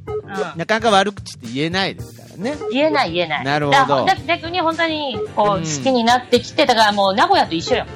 [0.56, 2.56] なかなか悪口って言えないですからね。
[2.70, 3.44] 言えない言えない。
[3.44, 7.86] なるほど逆に本当に、こう、うん好きになってきて、だからもう名古屋と一緒よ。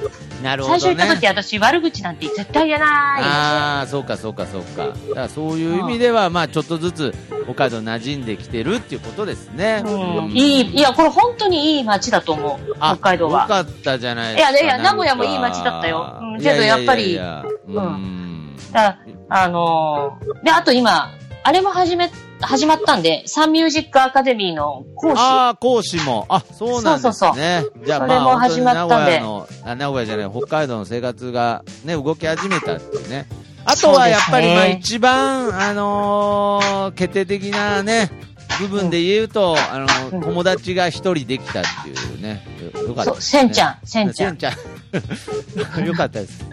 [0.43, 0.79] なるほどね。
[0.81, 2.89] 最初行った時私悪口なんて絶対言えない。
[3.23, 4.87] ああ、そうかそうかそうか。
[4.87, 7.15] だからそういう意味では、まあちょっとずつ
[7.45, 9.83] 北海道馴染んできてるっていうことですね。
[9.85, 12.75] うん、いい、いや、これ本当にいい街だと思う。
[12.79, 13.43] あ北海道は。
[13.43, 14.51] よかったじゃないですか。
[14.51, 18.55] いやいや名古屋もいい街だったよけどやっぱりうん。
[18.71, 21.11] だあのーで、あと今、
[21.43, 22.11] あれも始め、
[22.45, 25.21] 始まったんで、サンミュージックアカデミーの講師。
[25.21, 26.25] ああ、講師も。
[26.29, 27.13] あ、そうなんですね。
[27.13, 33.27] そうそうじゃあそれもまあ、始まったんで名古屋の、あ名古屋じゃない、北海道の生活がね、動き始めたっていうね。
[33.65, 38.11] あとはやっぱり、まあ一番、あのー決定的なね、
[38.59, 42.45] 部分で言うと、あのうん友達が一人できたっていうね。
[42.75, 43.17] よよかったね。
[43.19, 44.31] せんちゃん、せんちゃん。
[44.31, 44.53] せんちゃん。
[45.87, 46.45] よかったです。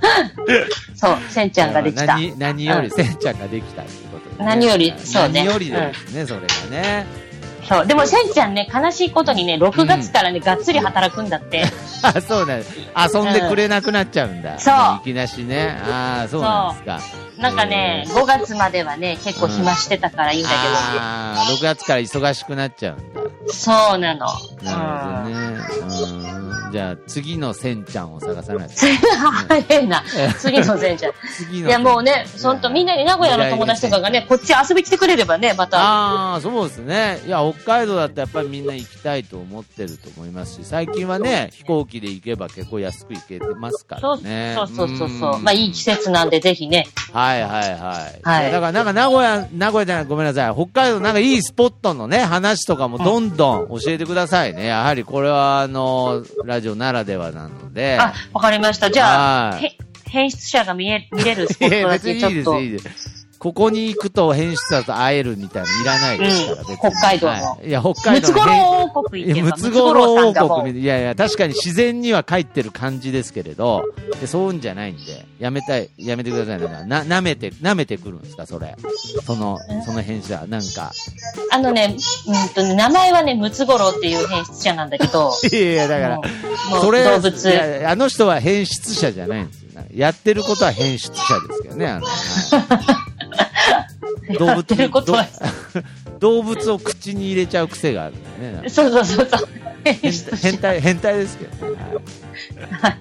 [0.94, 2.06] そう、せんちゃんができた。
[2.06, 4.09] 何何より、うんせんちゃんができたっていう
[4.44, 5.44] 何よりそうね。
[5.44, 7.06] 何よりですね、それがね。
[7.70, 7.86] そう。
[7.86, 11.64] でも、せんちゃんね、悲しいことにね、6月からね、がっつり働くんだって。
[12.02, 12.76] あ、そうなんです。
[13.14, 14.58] 遊んでくれなくなっちゃうんだ。
[14.58, 15.80] そうもいきなしね。
[15.88, 17.00] ああ、そうなんですか。
[17.38, 23.20] なんかね、5月まではね、結構暇してたからいいんだああ、6月から忙しくなっちゃうんだ。
[23.22, 23.52] けど。
[23.52, 24.26] そうなの。
[24.62, 25.60] なるほどね。
[26.64, 26.72] うん。
[26.72, 28.74] じゃあ、次のせんちゃんを探さないと。
[29.48, 30.04] 早いな。
[30.38, 31.12] 次のせんちゃん。
[31.36, 31.68] 次の。
[31.68, 35.78] いや、もうね、ほんと、みんなに名古屋の友達とかがね、こっち遊び来てくれればね、また。
[35.80, 37.20] ああ、そうですね。
[37.26, 44.54] いや、北海道だってやっぱりみんな行きたいと思ってると思いますし、最近はね、飛行機で行けば結構安く行けてますからね。
[44.56, 45.38] そうそうそうそう。
[45.38, 46.86] んまあ、いい季節なんで、ぜひね。
[47.12, 48.20] はいはいはい。
[48.22, 50.54] はいやだからなんか名古屋、名古屋じゃない、ごめんなさい。
[50.54, 54.66] 北海道なんかいいスポットのね、話とかもどんどん教えてくださいね。
[54.66, 57.98] やはりこれはあの、ラジオならではなので。
[58.00, 58.90] あ、わかりました。
[58.90, 59.76] じゃあ、はいへ
[60.10, 62.60] 編出者が見え、見れるスポットだ別にいいです、けちょっと。
[62.60, 63.19] いいです。
[63.40, 73.86] ここに行くと編集者と会えるみたいなのいらないですから、うん別に北海道のはいいや、北ム海道のツゴロウ王国いや、ムツゴロウ王国みいやいや、確かに自然には帰ってる感じですけれど、
[74.20, 76.58] でそういうんじゃないんで、やめたい、やめてください。
[76.60, 78.76] なんか、な、舐めて、舐めてくるんですか、それ。
[79.24, 80.92] その、その編集者、なんか。
[81.50, 86.20] あのね、うんとね、名前はね、ムツゴロウっていう編出者なんだけど、 いやいや、だから
[86.82, 87.50] それ、動物。
[87.50, 89.70] いやあの人は編出者じゃないんですよ。
[89.94, 93.09] やってることは編出者ですけどね、あの、は い
[94.38, 95.26] 動やってることは
[96.18, 98.68] ど動物を口に入れちゃう癖があるんだよね。
[98.68, 99.48] そうそうそうそう。
[99.84, 100.12] 編
[100.42, 101.76] 変態、変態ですけどね。
[102.80, 102.96] はい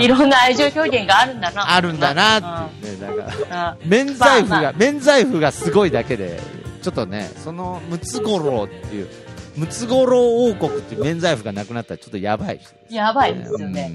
[0.00, 1.74] いろんな愛情表現があるんだな。
[1.74, 3.68] あるんだなっていうね、だから。
[3.68, 6.40] あ免罪符が、免罪符がすごいだけで、
[6.82, 9.08] ちょっとね、そのムツゴロウっていう、
[9.56, 12.60] ムツゴロウ王国っていう免罪符がなくなったらちょっとやばい
[12.90, 13.90] やばいですよね。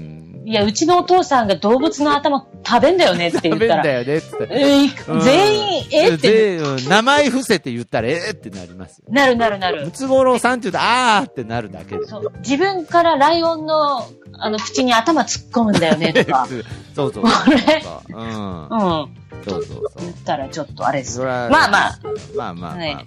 [0.46, 3.82] ねいや、うちのお父さんが動物の頭食べんだよねって言ったら。
[3.82, 5.20] 食べんだよねって言ったら。
[5.20, 9.04] 全員、えってでうん名前伏せて言ったら、えーってなりますよ。
[9.08, 9.90] なるなるなるム。
[9.90, 12.06] ツゴロウさんって言うと、あーってなるだけで。
[12.06, 16.46] そう自分からライオンの、あの、口に頭突っ込むんだよね、とか。
[16.94, 17.84] そうそうこれ。
[18.08, 18.68] うん。
[18.68, 19.08] うん。
[19.50, 20.10] そうそうそう言。
[20.10, 21.20] ったらちょっとあれです。
[21.20, 21.68] まあまあ。
[21.68, 21.94] まあまあ
[22.36, 23.04] まあまあ、はい本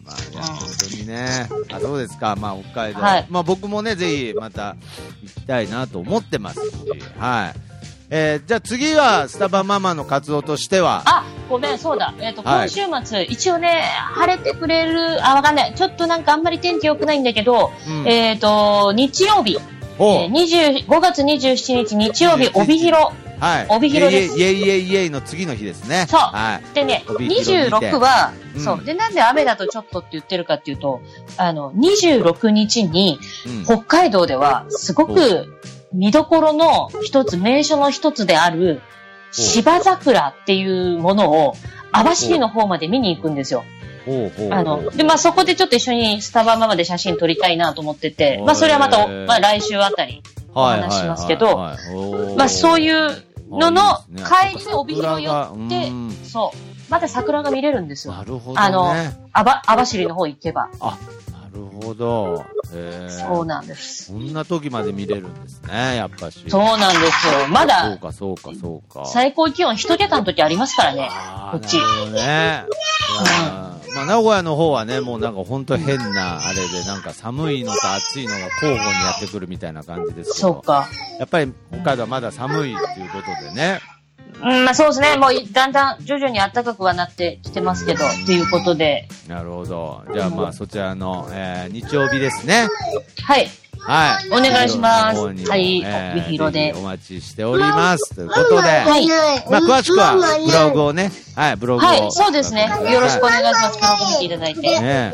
[0.91, 1.49] 当にね。
[1.71, 2.35] あ、そうですか？
[2.35, 3.01] まあ北海道。
[3.01, 4.75] はいまあ僕もね、ぜひまた
[5.23, 6.73] 行きたいなと思ってますし、
[7.17, 7.59] はい。
[8.11, 12.13] えーじゃあ次はスタバママの活動としては、あ、ごめん、そうだ。
[12.19, 13.83] えっ、と、はい今週末、一応ね、
[14.15, 15.75] 晴れてくれる、あ、わかんない。
[15.75, 19.59] ちょっとなんかあんまり天気良くないんだけど、うんえっ、と、日曜日、
[19.99, 23.11] おえー、20 5月27日日曜日、帯広。
[23.39, 23.65] はい。
[23.69, 26.05] 帯広ですイエイイエイイエイの次の日ですね。
[26.09, 26.75] そうはい。
[26.75, 28.83] でね、帯広にて26は、うんそう。
[28.83, 31.01] で、なんで雨だとちょっとって言ってるかっていうと、
[31.37, 35.59] あの、26日に、うん北海道では、すごく
[35.93, 38.81] 見どころの一つ、名所の一つである、
[39.31, 41.55] 芝桜っていうものを、
[41.91, 43.63] 網走の方まで見に行くんですよ。
[44.51, 50.21] あの、で、まあそこでちょっと一緒にスタバママで写真撮りたいなと思ってて、まあそれはまたまあ来週あたり、
[50.53, 53.81] お話しますけど、まあそういうのの
[54.17, 55.91] 帰りに帯広寄って
[56.23, 58.13] そう、また桜が見れるんですよ。
[58.13, 58.65] なるほどね。
[58.65, 58.93] あの、
[59.33, 60.69] あば、網走の方行けば。
[60.79, 60.97] あ、
[61.81, 62.45] ほど。
[62.73, 63.09] へえ。
[63.09, 64.05] そうなんです。
[64.05, 66.43] そんな時まで見れるんですね、やっぱし。
[66.47, 67.47] そうなんですよ。
[67.49, 69.05] まそうだ、か、そうか、そうか。
[69.05, 71.09] 最高気温一桁の時ありますからね。
[71.51, 71.81] こっちね。
[72.13, 80.47] いやーまあ、名古屋の方はね、もうなんか本当変な、あれで、なんか寒いのと暑いのが交互にやってくるみたいな感じですけど。
[80.53, 80.87] そうか。
[81.19, 83.79] やっぱり北海道はまだ寒いっていうことでね。
[83.81, 83.98] うん、
[84.41, 85.17] まあそうですね。
[85.17, 89.07] もうだんだん徐々に暖かくはなってきてますけど、ということで。
[89.27, 90.03] なるほど。
[90.13, 92.67] じゃあまあそちらの、えー日曜日ですね。
[93.23, 93.49] はい。
[93.81, 94.29] はい。
[94.29, 98.15] お願いしますはいえー帯広でお待ちしております。
[98.15, 99.07] ということで、はい。
[99.49, 101.87] まあ詳しくはブログをね、はい、ブログを。
[101.87, 102.69] はい、そうですね。
[102.91, 103.79] よろしくお願いします。
[103.79, 104.61] ブログ見ていただいて。
[104.61, 105.13] ね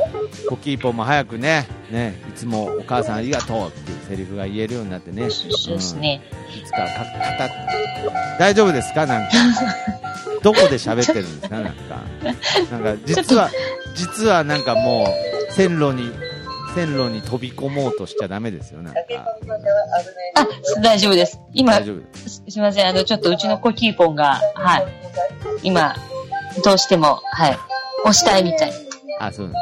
[0.50, 5.30] コキーポンも早くね、ね、いつもお母さんありがとうっていうセリフが言えるようになってね。
[5.30, 6.22] そうですね。
[6.54, 6.60] うん。
[6.60, 6.90] いつかか、か
[7.38, 9.06] た、大丈夫ですか？
[9.06, 9.30] なんか。
[10.42, 11.56] どこで喋ってるんですか？
[11.62, 12.04] なんか。
[12.72, 13.50] なんか、実は、
[13.96, 15.08] 実はなんかも
[15.50, 16.12] う、線路に、
[16.76, 19.00] 線路に飛び込もうとしちゃダメですよ、なんか。
[20.36, 20.48] あ、
[20.82, 21.40] 大丈夫です。
[21.54, 21.84] 今す。
[22.30, 22.88] すすいません。
[22.88, 24.86] あの、ちょっとうちのコキーポンが、はい。
[25.64, 25.96] 今、
[26.64, 27.58] どうしても、はい。
[28.04, 28.74] 押したいみたい。
[29.20, 29.56] あ、そうなん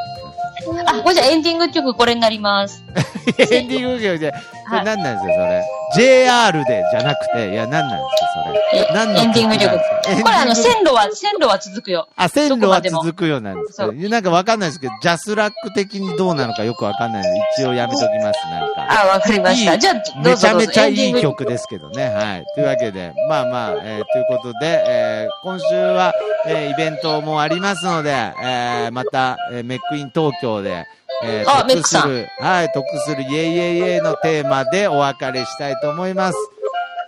[0.85, 2.83] あ、これじゃエンディング曲これになります。
[3.37, 5.63] エンディング曲じゃ、これ何なんですよ、それ。
[5.95, 8.79] JR でじゃなくて、いや、何なんですか、それ。
[8.89, 9.77] え何のエンディング曲。
[10.23, 12.07] これあの、線路は、線路は続くよ。
[12.15, 19.03] あ、線路は続くようなんですかなんかわかんないですけど、ジャスラック的にどうなのかよくわかんないので、一応やめときます、なんか。
[19.03, 19.73] あ、わかりました。
[19.73, 20.37] いいじゃあ、どめ。
[20.37, 22.09] ちゃめちゃいい曲ですけどね。
[22.09, 22.45] はい。
[22.55, 26.13] というわけで、まあまあ、えーということで、えー今週は、
[26.47, 28.09] えーイベントもありますので、
[28.43, 30.85] えーまた、えーメックイン東京で、
[31.23, 36.37] えーあメッ得クさんする、はい、得するイェイイェイイェイのテーマでお別れしたいと思います。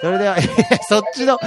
[0.01, 0.37] それでは、
[0.87, 1.39] そっちの、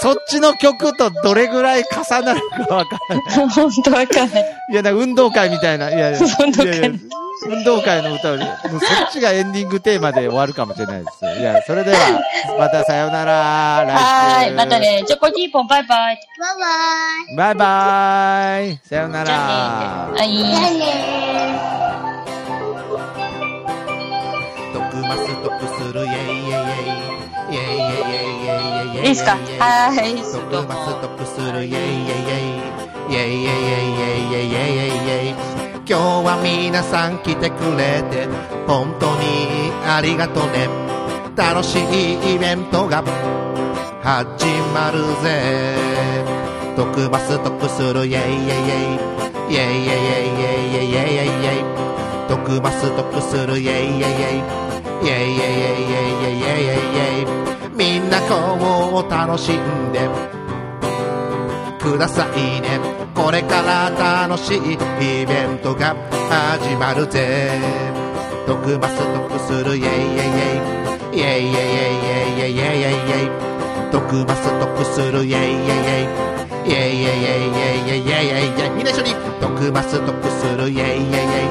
[0.00, 3.24] そっちの曲とどれぐらい重なるかわからない。
[3.50, 4.56] 本当わかんない。
[4.70, 6.98] いや、運動会みたいな、いやいや、 運動会いやいや
[7.46, 8.48] 運動会の歌を、もう
[8.80, 11.40] そっちがエンディングテーマで終わるかもしれないです。
[11.40, 11.98] いや、それでは、
[12.58, 14.04] またさようなら、来週。
[14.04, 14.54] はーい。
[14.54, 14.78] また。
[14.78, 15.02] ね。
[15.06, 16.20] じゃあ、コキーポンバイバイ。
[17.36, 18.80] バイバイ。
[18.86, 20.18] さようなじゃあね。
[20.18, 20.20] ら。
[20.20, 20.30] はい。
[20.30, 21.79] 徳マス得
[25.16, 27.50] するイェイイェイイェイイェイイェイ。
[27.50, 28.46] イェイイェイイェイイェイイェ
[28.80, 29.06] イイェイ。
[29.06, 29.36] いいですか？
[29.58, 30.14] はい。
[30.14, 30.34] 徳
[30.68, 31.64] マス得する。
[31.64, 32.76] イェイイェイイェイイェ
[33.10, 33.10] イ。
[33.10, 34.94] イェイイェイイェイイェイ。
[34.94, 35.34] イェイ
[35.90, 38.28] 今日は皆さん来てくれて
[38.68, 40.68] 本当にありがとね。
[41.34, 43.02] 楽しいイベントが
[44.02, 45.74] 始まるぜ。
[46.76, 48.06] 徳マス得する。
[48.06, 48.70] イェイイェイ
[49.50, 49.58] イェイイェイ。
[49.58, 50.94] イェイイェイイェイイェイイェイ。
[50.94, 51.66] イェイイェイ
[52.28, 53.58] 徳マス得する。
[53.58, 54.69] イェイイェイイェイ
[55.00, 60.08] イェイイェイイェイイェイイェイイェイイェイイェイみんなこう楽しんで
[61.80, 62.78] くださいね
[63.14, 63.90] これから
[64.28, 64.76] 楽しいイ
[65.26, 65.96] ベントが
[66.28, 67.50] 始まるぜ
[68.46, 70.70] 徳マス得するイェイイェイ
[71.12, 76.20] イェイイェイイェイイェイイェイイェイイェイイェイイェイイェイ徳マス得するイェイイェイ
[76.50, 81.50] イェイイェイイェイイェイイェイイェイイェイイェイイェイイェイイェイみんな一緒に徳マス得するイェイイェイ